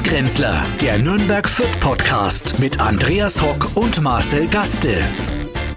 Stadtgrenzler, 0.00 0.64
der 0.80 0.96
Nürnberg 0.98 1.46
Fürth 1.46 1.78
Podcast 1.78 2.58
mit 2.58 2.80
Andreas 2.80 3.42
Hock 3.42 3.76
und 3.76 4.00
Marcel 4.00 4.46
Gaste. 4.48 4.94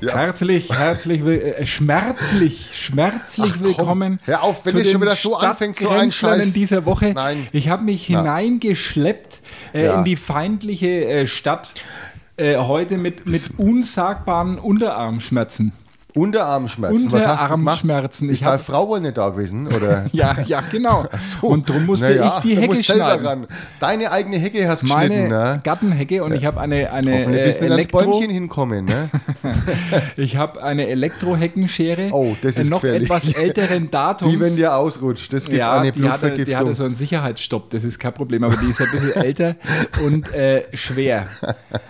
Herzlich, 0.01 0.69
herzlich, 0.69 1.25
will- 1.25 1.42
äh, 1.42 1.66
schmerzlich, 1.66 2.70
schmerzlich 2.74 3.51
Ach, 3.51 3.58
komm, 3.58 3.66
willkommen. 3.67 4.20
hör 4.24 4.44
auf, 4.44 4.64
wenn 4.64 4.72
zu 4.72 4.78
es 4.80 4.92
schon 4.92 5.01
wieder 5.01 5.17
so 5.17 5.36
anfängt, 5.36 5.75
so 5.75 5.90
ein 5.90 6.09
Scheiß. 6.09 6.54
dieser 6.54 6.86
Woche. 6.86 7.12
Nein. 7.14 7.48
Ich 7.51 7.67
habe 7.67 7.83
mich 7.83 8.07
Na. 8.09 8.20
hineingeschleppt 8.20 9.41
äh, 9.73 9.86
Ja. 9.88 9.95
in 9.97 10.05
die 10.05 10.15
feindliche 10.15 10.87
äh, 11.03 11.27
Stadt 11.27 11.73
äh, 12.37 12.55
heute 12.55 12.97
mit, 12.97 13.27
mit 13.27 13.49
unsagbaren 13.57 14.57
Unterarmschmerzen. 14.57 15.73
Unterarmschmerzen. 16.16 17.11
Unterarmschmerzen. 17.11 18.29
Ist 18.29 18.46
deine 18.46 18.59
Frau 18.59 18.88
wohl 18.88 19.00
nicht 19.02 19.18
da 19.18 19.29
gewesen? 19.29 19.68
Oder? 19.68 20.05
Ja, 20.14 20.36
ja, 20.46 20.61
genau. 20.71 21.05
Und 21.41 21.70
darum 21.70 21.86
musste 21.88 22.05
Naja, 22.05 22.36
ich 22.38 22.43
die 22.43 22.57
Hecke 22.61 22.75
schneiden. 22.84 23.25
ran. 23.25 23.47
Deine 23.79 24.11
eigene 24.11 24.37
Hecke 24.37 24.68
hast 24.68 24.84
Meine 24.84 25.10
geschnitten, 25.10 25.29
ne? 25.32 25.61
Gartenhecke 25.64 26.23
und 26.23 26.34
ich 26.34 26.46
habe 26.46 26.60
eine, 26.61 26.92
eine 26.92 27.14
Hoffentlich 27.20 27.42
äh, 27.42 27.46
bist 27.46 27.61
du 27.61 27.65
nicht 27.65 27.71
ans 27.71 27.86
Elektro, 27.86 28.11
Bäumchen 28.11 28.29
hinkommen, 28.29 28.86
ne? 28.86 29.10
ich 30.18 30.37
habe 30.37 30.61
eine 30.64 30.87
Elektroheckenschere. 30.87 32.10
Oh, 32.12 32.36
das 32.42 32.58
ist 32.58 32.68
äh, 32.68 32.70
noch 32.70 32.82
gefährlich. 32.82 33.09
etwas 33.09 33.34
älteren 33.34 33.90
Datums. 33.90 34.32
Die, 34.32 34.40
wenn 34.40 34.56
dir 34.56 34.76
ausrutscht, 34.76 35.34
das 35.34 35.45
gibt 35.45 35.58
ja, 35.58 35.73
eine 35.80 35.92
die 35.92 36.08
hatte, 36.08 36.32
die 36.32 36.56
hatte 36.56 36.66
Blutvergiftung. 36.66 36.73
so 36.76 36.84
einen 36.86 36.94
Sicherheitsstopp, 36.95 37.70
das 37.72 37.84
ist 37.84 38.00
kein 38.00 38.14
Problem, 38.14 38.44
aber 38.44 38.56
die 38.58 38.70
ist 38.70 38.82
ein 38.82 38.88
bisschen 38.92 39.16
älter 39.22 39.56
und 40.06 40.32
äh, 40.34 40.64
schwer. 40.73 41.28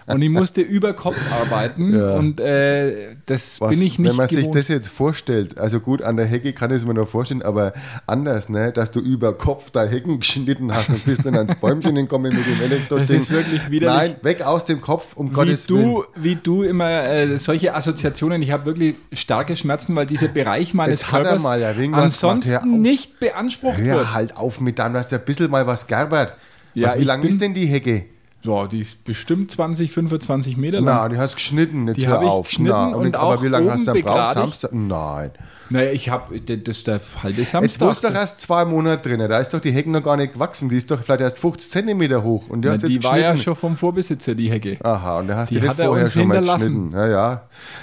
Und 0.08 0.22
ich 0.22 0.30
musste 0.30 0.62
über 0.62 0.94
Kopf 0.94 1.18
arbeiten 1.42 1.94
Ja. 1.98 2.16
und 2.16 2.40
äh, 2.40 3.08
das 3.26 3.60
Was, 3.60 3.72
bin 3.72 3.82
ich 3.82 4.00
nicht 4.00 4.13
wenn 4.14 4.18
man 4.18 4.28
sich 4.30 4.38
gewohnt. 4.40 4.56
das 4.56 4.68
jetzt 4.68 4.90
vorstellt, 4.90 5.58
also 5.58 5.80
gut, 5.80 6.02
an 6.02 6.18
der 6.18 6.26
Hecke 6.26 6.54
kann 6.54 6.72
ich 6.72 6.78
es 6.78 6.86
mir 6.86 6.94
noch 6.94 7.08
vorstellen, 7.08 7.42
aber 7.42 7.74
anders, 8.08 8.50
ne, 8.50 8.72
dass 8.72 8.92
du 8.92 9.00
über 9.00 9.34
Kopf 9.38 9.70
da 9.72 9.84
Hecken 9.84 10.20
geschnitten 10.20 10.74
hast 10.74 10.90
und 10.90 11.04
bist 11.06 11.26
dann 11.26 11.36
ans 11.36 11.56
Bäumchen 11.56 11.96
gekommen 11.96 12.34
mit 12.36 12.46
dem 12.46 12.62
elektro 12.62 12.98
Das 12.98 13.10
ist 13.10 13.30
wirklich 13.32 13.70
widerlich. 13.70 14.12
Nein, 14.14 14.16
weg 14.24 14.42
aus 14.42 14.66
dem 14.66 14.82
Kopf, 14.82 15.14
um 15.16 15.30
wie 15.30 15.34
Gottes 15.34 15.70
Willen. 15.70 15.84
du, 15.84 16.04
wie 16.16 16.36
du 16.36 16.64
immer 16.64 17.04
äh, 17.04 17.38
solche 17.38 17.74
Assoziationen, 17.76 18.42
ich 18.42 18.52
habe 18.52 18.66
wirklich 18.66 18.96
starke 19.12 19.56
Schmerzen, 19.56 19.96
weil 19.96 20.06
dieser 20.06 20.28
Bereich 20.28 20.74
meines 20.74 21.02
Jetzt 21.02 21.14
er 21.14 21.22
Körpers 21.24 21.44
mal 21.44 21.64
auf. 21.64 22.04
ansonsten 22.04 22.82
nicht 22.82 23.20
beansprucht 23.20 23.78
wird. 23.78 23.88
Hör 23.88 24.14
halt 24.14 24.38
auf 24.38 24.60
mit 24.60 24.80
dann, 24.80 24.94
dass 24.94 25.10
du 25.10 25.16
ein 25.16 25.26
bisschen 25.26 25.50
mal 25.52 25.68
was 25.68 25.88
gerbert. 25.88 26.36
Ja, 26.74 26.90
was, 26.90 27.00
wie 27.00 27.04
lang 27.04 27.22
bin- 27.22 27.30
ist 27.30 27.42
denn 27.42 27.54
die 27.54 27.66
Hecke? 27.66 28.06
So, 28.44 28.66
die 28.68 28.80
ist 28.80 29.06
bestimmt 29.06 29.50
20, 29.52 29.92
25 29.92 30.58
Meter 30.58 30.82
lang. 30.82 30.96
Na, 30.96 31.10
die 31.10 31.18
hast 31.18 31.36
geschnitten, 31.36 31.88
jetzt 31.88 31.98
Die 32.02 32.08
hör 32.08 32.20
auf. 32.20 32.48
geschnitten 32.48 32.72
Na, 32.72 32.88
und 32.88 33.16
aber 33.16 33.36
auch 33.38 33.44
wie 33.44 33.48
lange 33.48 33.72
hast 33.72 33.88
du 33.88 33.94
dann 33.94 34.02
braucht? 34.02 34.34
Samstag? 34.34 34.74
Nein. 34.74 35.32
Naja, 35.70 35.92
ich 35.92 36.10
habe, 36.10 36.40
das 36.40 36.78
ist 36.78 36.88
der 36.88 37.00
halbe 37.22 37.40
Jetzt 37.42 37.52
Samstag. 37.52 37.88
wohnst 37.88 38.04
du 38.04 38.08
doch 38.10 38.16
erst 38.16 38.42
zwei 38.42 38.66
Monate 38.66 39.10
drin. 39.10 39.20
Da 39.28 39.40
ist 39.40 39.54
doch 39.54 39.62
die 39.62 39.72
Hecke 39.72 39.90
noch 39.90 40.04
gar 40.04 40.18
nicht 40.18 40.34
gewachsen. 40.34 40.70
Die 40.70 40.78
ist 40.78 40.92
doch 40.92 41.02
vielleicht 41.02 41.22
erst 41.22 41.40
50 41.40 41.70
Zentimeter 41.72 42.24
hoch. 42.24 42.50
Und 42.50 42.62
die 42.62 42.68
Na, 42.68 42.74
hast 42.74 42.84
die 42.84 42.94
jetzt 42.94 43.04
war 43.04 43.18
ja 43.18 43.36
schon 43.38 43.56
vom 43.56 43.78
Vorbesitzer, 43.78 44.36
die 44.36 44.52
Hecke. 44.52 44.78
Aha, 44.84 45.20
und 45.20 45.28
der 45.28 45.38
hast 45.38 45.50
Die 45.50 45.56
nicht 45.56 45.68
hat 45.68 45.80
er 45.80 45.86
vorher 45.88 46.04
uns 46.04 46.14
schon 46.14 46.28
mal 46.28 46.36
hinterlassen. 46.36 46.90
geschnitten. 46.92 46.98
Ja, 46.98 47.08
ja. 47.08 47.42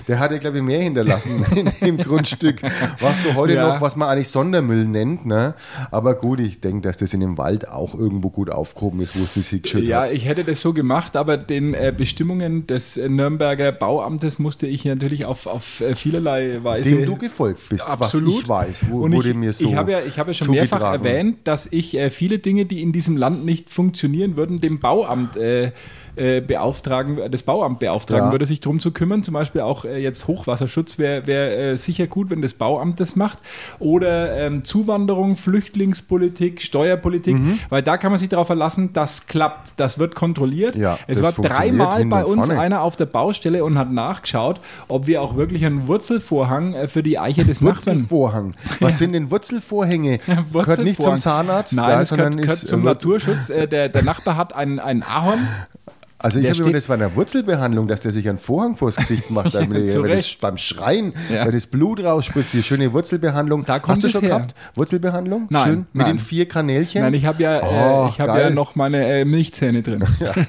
Der 0.08 0.18
hat 0.18 0.30
ja, 0.32 0.38
glaube 0.38 0.58
ich, 0.58 0.62
mehr 0.62 0.80
hinterlassen 0.82 1.44
in 1.56 1.70
dem 1.80 1.96
Grundstück, 1.98 2.62
was 3.00 3.22
du 3.22 3.34
heute 3.34 3.54
Ja. 3.54 3.66
noch, 3.68 3.80
was 3.80 3.96
man 3.96 4.08
eigentlich 4.08 4.28
Sondermüll 4.28 4.84
nennt. 4.84 5.26
Ne? 5.26 5.54
Aber 5.90 6.14
gut, 6.14 6.40
ich 6.40 6.60
denke, 6.60 6.82
dass 6.86 6.96
das 6.98 7.12
in 7.14 7.20
dem 7.20 7.38
Wald 7.38 7.68
auch 7.68 7.94
irgendwo 7.94 8.30
gut 8.30 8.50
aufgehoben 8.50 9.00
ist, 9.00 9.18
wo 9.18 9.24
es 9.24 9.34
das 9.34 9.48
hingeschüttet 9.48 9.88
Ja, 9.88 10.02
hat. 10.02 10.12
ich 10.12 10.26
hätte 10.26 10.44
das 10.44 10.60
so 10.60 10.72
gemacht, 10.72 11.16
aber 11.16 11.36
den 11.36 11.74
äh, 11.74 11.92
Bestimmungen 11.96 12.66
des 12.66 12.96
äh, 12.96 13.08
Nürnberger 13.08 13.72
Bauamtes 13.72 14.38
musste 14.38 14.66
ich 14.66 14.84
natürlich 14.84 15.24
auf, 15.24 15.46
auf 15.46 15.80
äh, 15.80 15.94
vielerlei 15.96 16.58
Weise. 16.62 16.90
Dem 16.90 17.06
du 17.06 17.16
gefolgt 17.16 17.68
bist, 17.68 17.79
Absolut. 17.86 18.34
was 18.34 18.40
ich 18.42 18.48
weiß, 18.48 18.84
wo, 18.90 19.02
und 19.02 19.12
wurde 19.12 19.30
ich, 19.30 19.34
mir 19.34 19.52
so 19.52 19.68
ich 19.68 19.74
habe 19.74 19.92
ja, 19.92 20.00
ich 20.00 20.18
habe 20.18 20.30
ja 20.30 20.34
schon 20.34 20.50
mehrfach 20.50 20.92
erwähnt, 20.92 21.38
dass 21.44 21.68
ich 21.70 21.96
äh, 21.96 22.10
viele 22.10 22.38
Dinge, 22.38 22.66
die 22.66 22.82
in 22.82 22.92
diesem 22.92 23.16
Land 23.16 23.44
nicht 23.44 23.70
funktionieren 23.70 24.36
würden, 24.36 24.60
dem 24.60 24.80
Bauamt 24.80 25.36
äh, 25.36 25.72
äh, 26.20 26.40
beauftragen, 26.42 27.18
das 27.30 27.42
Bauamt 27.42 27.78
beauftragen 27.78 28.26
Ja. 28.26 28.32
würde, 28.32 28.44
sich 28.46 28.60
darum 28.60 28.78
zu 28.78 28.90
kümmern. 28.92 29.22
Zum 29.22 29.32
Beispiel 29.34 29.62
auch 29.62 29.84
äh, 29.86 29.98
jetzt 29.98 30.26
Hochwasserschutz 30.28 30.98
wäre 30.98 31.26
wär, 31.26 31.58
äh, 31.72 31.76
sicher 31.76 32.06
gut, 32.06 32.28
wenn 32.30 32.42
das 32.42 32.52
Bauamt 32.52 33.00
das 33.00 33.16
macht. 33.16 33.38
Oder 33.78 34.36
ähm, 34.36 34.64
Zuwanderung, 34.64 35.36
Flüchtlingspolitik, 35.36 36.60
Steuerpolitik, 36.62 37.38
Mhm. 37.38 37.58
weil 37.70 37.82
da 37.82 37.96
kann 37.96 38.12
man 38.12 38.18
sich 38.18 38.28
darauf 38.28 38.46
verlassen, 38.48 38.90
das 38.92 39.26
klappt, 39.26 39.72
das 39.78 39.98
wird 39.98 40.14
kontrolliert. 40.14 40.76
Ja, 40.76 40.98
es 41.06 41.22
war 41.22 41.32
dreimal 41.32 42.04
bei 42.04 42.24
uns 42.24 42.46
vorne. 42.46 42.60
einer 42.60 42.82
auf 42.82 42.96
der 42.96 43.06
Baustelle 43.06 43.64
und 43.64 43.78
hat 43.78 43.90
nachgeschaut, 43.90 44.60
ob 44.88 45.06
wir 45.06 45.22
auch 45.22 45.36
wirklich 45.36 45.64
einen 45.64 45.88
Wurzelvorhang 45.88 46.74
äh, 46.74 46.88
für 46.88 47.02
die 47.02 47.18
Eiche 47.18 47.44
des 47.44 47.60
Nachbarn 47.60 48.00
Wurzelvorhang. 48.00 48.54
Was 48.80 48.98
sind 48.98 49.12
denn 49.12 49.30
Wurzelvorhänge? 49.30 50.18
Gehört 50.52 50.84
nicht 50.84 50.96
zum 51.00 51.12
Wurzelvorhang. 51.12 51.18
Zahnarzt, 51.20 51.76
Nein, 51.76 51.88
ja, 51.90 52.00
es 52.02 52.08
sondern 52.10 52.32
gehört, 52.32 52.42
gehört 52.42 52.62
ist 52.62 52.68
zum 52.68 52.82
Naturschutz. 52.82 53.46
Der, 53.48 53.66
der 53.88 54.02
Nachbar 54.02 54.36
hat 54.36 54.54
ein, 54.54 54.78
ein 54.78 55.02
Ahorn. 55.02 55.48
Also 56.22 56.38
ich 56.38 56.50
habe 56.60 56.72
das 56.72 56.88
war 56.88 56.96
eine 56.96 57.14
Wurzelbehandlung, 57.16 57.88
dass 57.88 58.00
der 58.00 58.12
sich 58.12 58.28
einen 58.28 58.38
Vorhang 58.38 58.76
vors 58.76 58.96
Gesicht 58.96 59.30
macht, 59.30 59.54
Ja, 59.54 59.60
zu 59.86 59.98
er, 59.98 60.02
weil 60.02 60.16
das 60.16 60.34
beim 60.40 60.58
Schreien, 60.58 61.14
Ja. 61.32 61.46
weil 61.46 61.52
das 61.52 61.66
Blut 61.66 62.00
rausspritzt, 62.04 62.52
die 62.52 62.62
schöne 62.62 62.92
Wurzelbehandlung. 62.92 63.64
Da 63.64 63.78
kommt 63.78 63.96
Hast 63.96 64.02
du 64.02 64.06
es 64.08 64.12
schon 64.12 64.20
her. 64.22 64.30
gehabt? 64.30 64.54
Wurzelbehandlung? 64.74 65.46
Nein, 65.50 65.64
Schön? 65.66 65.76
Mit 65.78 65.86
nein. 66.06 66.16
den 66.16 66.18
vier 66.18 66.46
Kanälchen? 66.46 67.00
Nein, 67.02 67.14
ich 67.14 67.24
habe 67.24 67.42
ja, 67.42 67.60
Oh, 67.62 68.06
äh, 68.06 68.08
ich 68.10 68.20
hab 68.20 68.28
ja 68.28 68.34
geil. 68.34 68.50
noch 68.54 68.74
meine 68.76 69.20
äh, 69.20 69.24
Milchzähne 69.24 69.82
drin. 69.82 70.04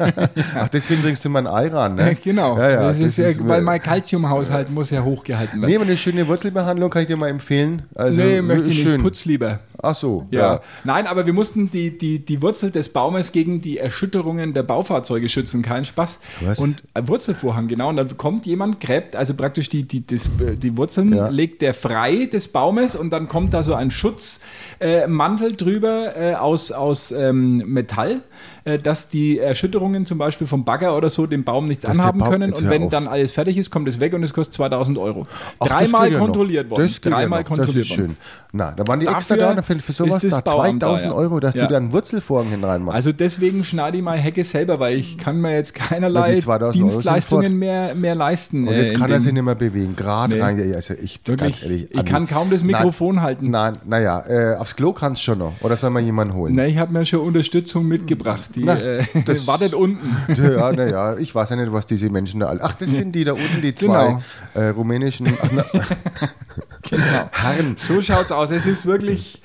Ach, 0.56 0.70
deswegen 0.70 1.02
trinkst 1.02 1.24
du 1.24 1.30
mal 1.30 1.40
ein 1.40 1.48
Ei 1.48 1.68
ran, 1.70 1.96
ne? 1.96 2.16
genau. 2.24 2.58
Ja, 2.58 2.70
ja, 2.70 2.82
das 2.90 2.98
ist, 3.00 3.18
das 3.18 3.18
ja, 3.18 3.28
ist- 3.30 3.48
weil 3.48 3.62
mein 3.62 3.82
Kalziumhaushalt 3.82 4.70
muss 4.72 4.90
ja 4.90 5.04
hochgehalten 5.04 5.60
Nee, 5.62 5.68
werden. 5.68 5.76
aber 5.78 5.86
eine 5.86 5.98
schöne 5.98 6.28
Wurzelbehandlung 6.28 6.90
kann 6.90 7.04
ich 7.04 7.08
dir 7.08 7.18
mal 7.18 7.30
empfehlen. 7.30 7.84
Also, 7.96 8.20
nee, 8.20 8.42
möchte 8.42 8.70
ich 8.70 8.78
nicht. 8.78 8.88
schön. 8.90 9.02
Putz 9.02 9.26
lieber. 9.26 9.60
Ach 9.84 9.96
so, 9.96 10.28
Ja. 10.32 10.40
ja. 10.56 10.62
Nein, 10.84 11.08
aber 11.08 11.26
wir 11.26 11.34
mussten 11.34 11.70
die, 11.70 11.98
die, 11.98 12.20
die 12.24 12.42
Wurzel 12.42 12.70
des 12.72 12.90
Baumes 12.90 13.32
gegen 13.32 13.62
die 13.62 13.78
Erschütterungen 13.80 14.54
der 14.54 14.64
Baufahrzeuge 14.64 15.28
schützen. 15.28 15.62
Kein 15.64 15.86
Spaß. 15.86 16.20
Was? 16.42 16.60
Und 16.60 16.84
ein 16.94 17.08
Wurzelvorhang, 17.08 17.68
genau. 17.68 17.90
Und 17.90 17.96
dann 17.96 18.16
kommt 18.18 18.46
jemand, 18.46 18.80
gräbt 18.80 19.16
also 19.16 19.34
praktisch 19.34 19.70
die, 19.70 19.88
die, 19.88 20.06
das, 20.06 20.30
die 20.62 20.78
Wurzeln, 20.78 21.14
Ja. 21.16 21.30
legt 21.30 21.62
der 21.62 21.74
frei 21.74 22.26
des 22.32 22.48
Baumes 22.48 22.96
und 22.96 23.10
dann 23.12 23.28
kommt 23.28 23.54
da 23.54 23.64
so 23.64 23.74
ein 23.74 23.90
Schutzmantel 23.92 25.52
äh, 25.52 25.56
drüber 25.56 26.16
äh, 26.18 26.34
aus, 26.36 26.72
aus 26.72 27.12
ähm, 27.12 27.58
Metall, 27.66 28.22
äh, 28.66 28.78
dass 28.78 29.10
die 29.10 29.40
Erschütterungen 29.40 30.06
zum 30.06 30.18
Beispiel 30.18 30.48
vom 30.48 30.64
Bagger 30.64 30.96
oder 30.96 31.10
so 31.10 31.26
dem 31.26 31.44
Baum 31.44 31.68
nichts 31.68 31.86
Dass 31.86 31.98
anhaben 31.98 32.20
Baum- 32.20 32.30
können. 32.30 32.54
Und 32.54 32.70
wenn 32.70 32.90
dann 32.90 33.08
alles 33.08 33.32
fertig 33.34 33.58
ist, 33.58 33.70
kommt 33.72 33.88
es 33.88 34.00
weg 34.00 34.14
und 34.14 34.24
es 34.24 34.34
kostet 34.34 34.54
2000 34.56 34.98
Euro. 34.98 35.28
Ach, 35.60 35.68
Dreimal 35.68 36.12
ja 36.12 36.20
kontrolliert 36.20 36.70
worden. 36.70 36.88
Ja 36.88 37.10
Dreimal 37.10 37.42
noch. 37.42 37.48
kontrolliert 37.48 37.78
Das 37.86 37.92
ist 37.92 37.98
worden. 37.98 38.08
schön. 38.12 38.18
Na, 38.54 38.72
da 38.74 38.86
waren 38.88 39.00
die 39.00 39.06
Dafür 39.06 39.18
extra 39.18 39.36
da 39.38 39.62
für, 39.80 39.94
für 39.94 39.94
sowas 39.94 40.22
da 40.22 40.42
Bauamt 40.42 40.82
2000 40.82 40.82
da, 41.12 41.16
ja. 41.16 41.22
Euro, 41.22 41.40
dass 41.40 41.56
Ja. 41.56 41.64
du 41.64 41.70
da 41.70 41.78
einen 41.78 41.92
Wurzelvorhang 41.92 42.50
hin 42.50 42.64
reinmachst. 42.64 42.96
Also 42.96 43.12
deswegen 43.12 43.64
schneide 43.64 43.98
ich 43.98 44.04
meine 44.04 44.22
Hecke 44.22 44.44
selber, 44.44 44.80
weil 44.80 44.98
ich 44.98 45.18
kann 45.18 45.40
mir 45.40 45.54
jetzt 45.56 45.74
keinerlei 45.76 46.36
die 46.36 46.40
2000 46.42 46.62
Euro 46.64 46.90
sind 46.90 46.98
Dienstleistungen 46.98 47.58
mehr, 47.58 47.96
mehr 47.96 48.16
leisten. 48.16 48.68
Und 48.68 48.74
jetzt 48.74 48.92
äh, 48.92 48.96
kann 48.96 49.12
er 49.12 49.20
sich 49.20 49.32
nicht 49.34 49.44
mehr 49.44 49.56
bewegen. 49.56 49.96
Gerade 49.96 50.36
Nee. 50.36 50.42
rein. 50.42 50.74
Also 50.76 50.94
ich, 50.96 51.22
Wirklich, 51.26 51.38
ganz 51.38 51.64
ehrlich. 51.64 51.88
ich 51.92 52.06
kann 52.06 52.28
kaum 52.28 52.50
das 52.50 52.64
Mikrofon 52.64 53.22
halten. 53.22 53.50
Nein, 53.50 53.78
naja, 53.86 54.24
äh, 54.28 54.56
aufs 54.56 54.76
Klo 54.76 54.94
kannst 54.94 55.22
du 55.22 55.26
schon 55.26 55.38
noch. 55.40 55.54
Oder 55.62 55.76
soll 55.76 55.90
man 55.92 56.04
jemanden 56.04 56.34
holen? 56.34 56.56
Ne, 56.56 56.68
ich 56.68 56.78
habe 56.78 56.92
mir 56.94 57.06
schon 57.06 57.20
Unterstützung 57.22 57.88
mitgebracht. 57.88 58.50
Die 58.56 58.64
Na, 58.64 58.76
äh, 58.80 59.04
das- 59.26 59.48
wartet 59.48 59.74
unten. 59.74 60.16
Ja, 60.36 60.72
naja, 60.72 61.16
ich 61.18 61.34
weiß 61.34 61.50
ja 61.52 61.56
nicht, 61.56 61.72
was 61.72 61.86
diese 61.86 62.10
Menschen 62.10 62.40
da 62.42 62.48
alle. 62.48 62.62
Ach, 62.64 62.74
das 62.74 62.92
sind 62.94 63.14
die 63.14 63.24
da 63.24 63.34
unten, 63.34 63.62
die 63.62 63.76
zwei 63.76 64.08
Genau. 64.08 64.22
äh, 64.54 64.70
rumänischen 64.70 65.28
ach, 65.42 65.50
na, 65.56 65.64
Genau. 66.90 67.04
Herren. 67.32 67.76
So 67.78 68.02
schaut's 68.02 68.32
aus. 68.32 68.52
Es 68.52 68.66
ist 68.66 68.86
wirklich 68.86 69.41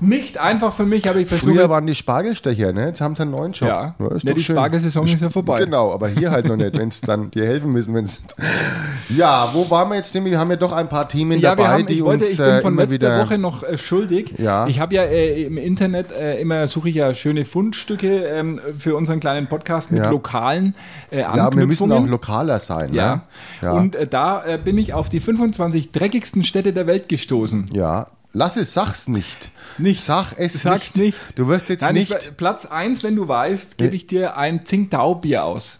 nicht 0.00 0.38
einfach 0.38 0.72
für 0.72 0.86
mich, 0.86 1.08
aber 1.08 1.18
ich 1.18 1.28
versuche. 1.28 1.52
Früher 1.54 1.68
waren 1.70 1.86
die 1.86 1.94
Spargelstecher, 1.94 2.72
ne? 2.72 2.86
Jetzt 2.86 3.00
haben 3.00 3.16
sie 3.16 3.22
einen 3.22 3.30
neuen 3.32 3.52
Job. 3.52 3.68
Ja. 3.68 3.94
ist 4.14 4.24
Ne, 4.24 4.30
doch 4.30 4.34
die 4.36 4.44
schön. 4.44 4.56
Spargelsaison 4.56 5.04
ist 5.06 5.20
ja 5.20 5.30
vorbei. 5.30 5.64
Genau, 5.64 5.92
aber 5.92 6.08
hier 6.08 6.30
halt 6.30 6.46
noch 6.46 6.56
nicht, 6.56 6.74
wenn 6.76 6.88
es 6.88 7.00
dann 7.00 7.30
dir 7.30 7.44
helfen 7.46 7.72
müssen. 7.72 7.94
Wenn's 7.94 8.22
ja, 9.08 9.50
wo 9.52 9.68
waren 9.70 9.88
wir 9.90 9.96
jetzt? 9.96 10.14
Nämlich? 10.14 10.32
Wir 10.32 10.38
haben 10.38 10.50
ja 10.50 10.56
doch 10.56 10.72
ein 10.72 10.88
paar 10.88 11.08
Themen 11.08 11.40
Ja, 11.40 11.54
dabei, 11.54 11.68
haben, 11.68 11.86
die 11.86 11.94
ich, 11.94 12.04
wollte, 12.04 12.24
uns 12.24 12.32
ich 12.32 12.38
bin 12.38 12.46
äh, 12.46 12.60
von 12.60 12.76
letzter. 12.76 13.18
Woche 13.24 13.38
noch 13.38 13.62
äh, 13.62 13.76
schuldig. 13.76 14.34
Ja. 14.38 14.66
Ich 14.66 14.80
habe 14.80 14.94
ja 14.94 15.02
äh, 15.04 15.44
im 15.44 15.56
Internet 15.56 16.12
äh, 16.12 16.40
immer 16.40 16.66
suche 16.68 16.88
ich 16.90 16.94
ja 16.94 17.12
schöne 17.14 17.44
Fundstücke 17.44 18.24
ähm, 18.26 18.60
für 18.78 18.94
unseren 18.96 19.20
kleinen 19.20 19.48
Podcast 19.48 19.90
mit 19.90 20.02
Ja. 20.02 20.10
lokalen 20.10 20.74
äh, 21.10 21.20
ja, 21.20 21.54
wir 21.54 21.66
müssen 21.66 21.90
auch 21.92 22.06
lokaler 22.06 22.58
sein. 22.58 22.94
Ja. 22.94 23.14
Ne? 23.16 23.20
ja. 23.62 23.72
Und 23.72 23.94
äh, 23.94 24.06
da 24.06 24.44
äh, 24.44 24.58
bin 24.62 24.78
ich 24.78 24.94
auf 24.94 25.08
die 25.08 25.20
25 25.20 25.92
dreckigsten 25.92 26.44
Städte 26.44 26.72
der 26.72 26.86
Welt 26.86 27.08
gestoßen. 27.08 27.70
ja. 27.72 28.06
Lass 28.32 28.56
es, 28.56 28.72
sag's 28.72 29.08
nicht. 29.08 29.50
Nicht. 29.78 30.02
Sag 30.02 30.34
es 30.36 30.62
Sag's 30.62 30.94
nicht. 30.94 31.16
nicht. 31.16 31.38
Du 31.38 31.48
wirst 31.48 31.68
jetzt 31.68 31.82
Nein, 31.82 31.94
nicht. 31.94 32.12
Ich, 32.14 32.36
Platz 32.36 32.66
1, 32.66 33.02
wenn 33.02 33.16
du 33.16 33.26
weißt, 33.26 33.76
gebe 33.78 33.96
ich 33.96 34.06
dir 34.06 34.36
ein 34.36 34.64
Tsingtao-Bier 34.64 35.44
aus. 35.44 35.78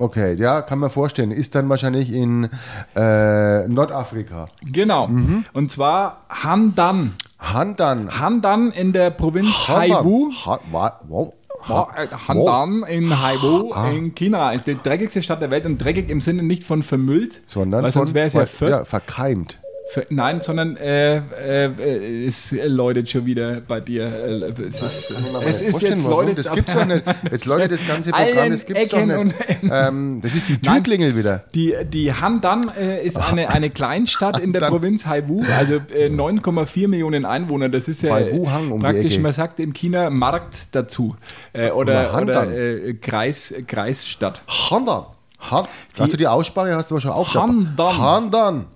Okay, 0.00 0.34
ja, 0.34 0.62
kann 0.62 0.78
man 0.78 0.90
vorstellen. 0.90 1.30
Ist 1.32 1.54
dann 1.54 1.68
wahrscheinlich 1.68 2.12
in 2.12 2.48
äh, 2.94 3.66
Nordafrika. 3.68 4.46
Genau. 4.62 5.08
Mhm. 5.08 5.44
Und 5.52 5.70
zwar 5.70 6.24
Handan. 6.28 7.14
Handan. 7.38 8.18
Handan 8.18 8.70
in 8.70 8.92
der 8.92 9.10
Provinz 9.10 9.68
Haiwu. 9.68 10.30
Ha, 10.46 10.60
wa, 10.70 11.00
wow. 11.08 11.32
Ha- 11.68 11.88
äh, 11.96 12.06
Handan 12.28 12.84
in 12.84 13.20
Haiwu 13.20 13.72
in 13.92 14.14
China. 14.14 14.54
Die 14.56 14.76
dreckigste 14.80 15.22
Stadt 15.22 15.42
der 15.42 15.50
Welt 15.50 15.66
und 15.66 15.78
dreckig 15.78 16.08
im 16.10 16.20
Sinne 16.20 16.44
nicht 16.44 16.62
von 16.64 16.82
vermüllt, 16.84 17.42
Sondern 17.46 17.82
weil 17.82 17.90
sonst 17.92 18.14
wäre 18.14 18.26
es 18.28 18.34
ja, 18.60 18.84
verkeimt. 18.84 19.58
Für, 19.90 20.06
nein, 20.10 20.42
sondern 20.42 20.76
äh, 20.76 21.16
äh, 21.16 22.26
es 22.26 22.52
läutet 22.52 23.08
schon 23.08 23.24
wieder 23.24 23.62
bei 23.62 23.80
dir. 23.80 24.04
Äh, 24.04 24.62
es 24.62 24.82
ist, 24.82 25.14
es 25.46 25.62
ist 25.62 25.80
jetzt 25.80 26.04
läutet 26.04 26.36
Das 26.36 26.52
gibt's 26.52 26.74
doch 26.74 26.84
nicht. 26.84 27.02
Jetzt 27.30 27.46
läutet 27.46 27.72
das 27.72 27.86
ganze 27.88 28.10
Programm, 28.10 28.50
das 28.50 28.66
gibt's 28.66 28.88
doch 28.90 29.06
nicht. 29.06 29.34
Ähm, 29.70 30.20
das 30.20 30.34
ist 30.34 30.48
die 30.50 30.58
Türklingel 30.58 31.16
wieder. 31.16 31.44
Die, 31.54 31.74
die 31.84 32.12
Handan 32.12 32.70
äh, 32.78 33.02
ist 33.02 33.16
eine, 33.16 33.48
eine 33.48 33.70
Kleinstadt 33.70 34.38
in 34.38 34.52
der 34.52 34.60
Provinz 34.60 35.06
Haiwu, 35.06 35.42
also 35.56 35.76
äh, 35.94 36.08
9,4 36.08 36.86
Millionen 36.88 37.24
Einwohner. 37.24 37.70
Das 37.70 37.88
ist 37.88 38.02
ja 38.02 38.12
Haiwu-Hang 38.12 38.70
um 38.70 38.80
praktisch, 38.80 39.18
man 39.18 39.32
sagt 39.32 39.58
in 39.58 39.72
China 39.72 40.10
Markt 40.10 40.68
dazu. 40.72 41.16
Äh, 41.54 41.70
oder 41.70 42.14
oder 42.20 42.50
äh, 42.54 42.94
Kreis, 42.94 43.54
Kreisstadt. 43.66 44.42
Handan. 44.46 45.06
Han 45.50 45.66
hast 45.98 46.12
du 46.12 46.16
die 46.16 46.26
Aussprache, 46.26 46.74
hast 46.74 46.90
du 46.90 46.96
aber 46.96 47.00
schon 47.00 47.10
auch 47.12 47.34
Handan. 47.34 47.98
Handan. 47.98 48.66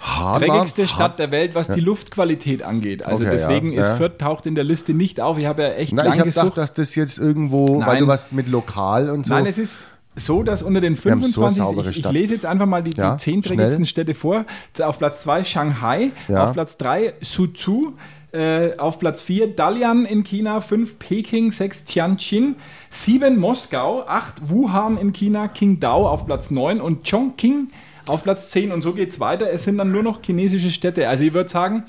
Handan. 0.00 0.48
dreckigste 0.48 0.86
Stadt 0.88 1.18
der 1.18 1.30
Welt, 1.30 1.54
was 1.54 1.68
die 1.68 1.80
Luftqualität 1.80 2.62
angeht. 2.62 3.02
Also 3.04 3.24
Okay, 3.24 3.32
deswegen 3.32 3.72
ja, 3.72 3.80
ist 3.80 3.88
ja. 3.88 3.96
Fürth 3.96 4.18
taucht 4.18 4.46
in 4.46 4.54
der 4.54 4.64
Liste 4.64 4.94
nicht 4.94 5.20
auf. 5.20 5.38
Ich 5.38 5.46
habe 5.46 5.62
ja 5.62 5.68
echt 5.70 5.92
Nein, 5.92 6.04
ich 6.04 6.08
lange 6.10 6.20
habe 6.20 6.30
gedacht, 6.30 6.42
gesucht. 6.44 6.58
dass 6.58 6.72
das 6.74 6.94
jetzt 6.94 7.18
irgendwo, 7.18 7.66
weil 7.68 7.78
Nein. 7.86 8.00
du 8.02 8.06
was 8.06 8.32
mit 8.32 8.48
lokal 8.48 9.10
und 9.10 9.26
so. 9.26 9.34
Nein, 9.34 9.46
es 9.46 9.58
ist 9.58 9.84
so, 10.14 10.42
dass 10.42 10.62
unter 10.62 10.80
den 10.80 10.94
haben 10.96 11.24
so 11.24 11.42
eine 11.42 11.50
25, 11.52 11.62
saubere 11.62 11.90
ich, 11.90 11.98
ich 11.98 12.10
lese 12.10 12.34
jetzt 12.34 12.46
einfach 12.46 12.66
mal 12.66 12.82
die, 12.82 12.92
Ja, 12.96 13.12
die 13.12 13.18
zehn 13.18 13.42
dreckigsten. 13.42 13.86
Städte 13.86 14.14
vor. 14.14 14.44
Auf 14.82 14.98
Platz 14.98 15.22
2 15.22 15.44
Shanghai, 15.44 16.10
Ja. 16.28 16.44
auf 16.44 16.52
Platz 16.52 16.76
3 16.76 17.14
Suzhou, 17.20 17.92
äh, 18.32 18.76
auf 18.78 18.98
Platz 18.98 19.22
4 19.22 19.54
Dalian 19.54 20.04
in 20.04 20.22
China, 20.24 20.60
5 20.60 20.98
Peking, 20.98 21.50
6 21.52 21.84
Tianjin, 21.84 22.56
7 22.90 23.38
Moskau, 23.38 24.04
8 24.06 24.50
Wuhan 24.50 24.96
in 24.98 25.12
China, 25.12 25.48
Qingdao 25.48 26.08
auf 26.08 26.26
Platz 26.26 26.50
9 26.50 26.80
und 26.80 27.08
Chongqing 27.08 27.68
auf 28.08 28.22
Platz 28.22 28.50
10 28.50 28.72
und 28.72 28.82
so 28.82 28.92
geht 28.92 29.10
es 29.10 29.20
weiter. 29.20 29.50
Es 29.52 29.64
sind 29.64 29.78
dann 29.78 29.92
nur 29.92 30.02
noch 30.02 30.20
chinesische 30.22 30.70
Städte. 30.70 31.08
Also 31.08 31.24
ich 31.24 31.34
würde 31.34 31.48
sagen, 31.48 31.84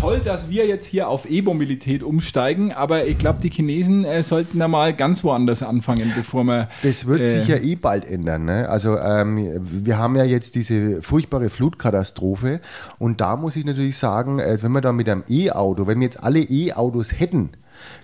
toll, 0.00 0.20
dass 0.24 0.48
wir 0.48 0.66
jetzt 0.66 0.86
hier 0.86 1.08
auf 1.08 1.28
E-Mobilität 1.28 2.02
umsteigen, 2.02 2.72
aber 2.72 3.06
ich 3.06 3.18
glaube, 3.18 3.40
die 3.42 3.50
Chinesen 3.50 4.04
äh, 4.04 4.22
sollten 4.22 4.58
da 4.58 4.68
mal 4.68 4.94
ganz 4.94 5.24
woanders 5.24 5.62
anfangen, 5.62 6.12
bevor 6.14 6.44
wir... 6.44 6.68
Das 6.82 7.06
wird 7.06 7.20
äh, 7.20 7.28
sich 7.28 7.48
ja 7.48 7.56
eh 7.56 7.76
bald 7.76 8.04
ändern. 8.04 8.44
Ne? 8.44 8.68
Also 8.68 8.96
ähm, 8.98 9.60
wir 9.60 9.98
haben 9.98 10.16
ja 10.16 10.24
jetzt 10.24 10.54
diese 10.54 11.02
furchtbare 11.02 11.50
Flutkatastrophe 11.50 12.60
und 12.98 13.20
da 13.20 13.36
muss 13.36 13.56
ich 13.56 13.64
natürlich 13.64 13.96
sagen, 13.96 14.38
äh, 14.38 14.56
wenn 14.62 14.72
wir 14.72 14.80
da 14.80 14.92
mit 14.92 15.08
einem 15.08 15.24
E-Auto, 15.28 15.86
wenn 15.86 16.00
wir 16.00 16.04
jetzt 16.04 16.22
alle 16.22 16.40
E-Autos 16.40 17.18
hätten, 17.18 17.50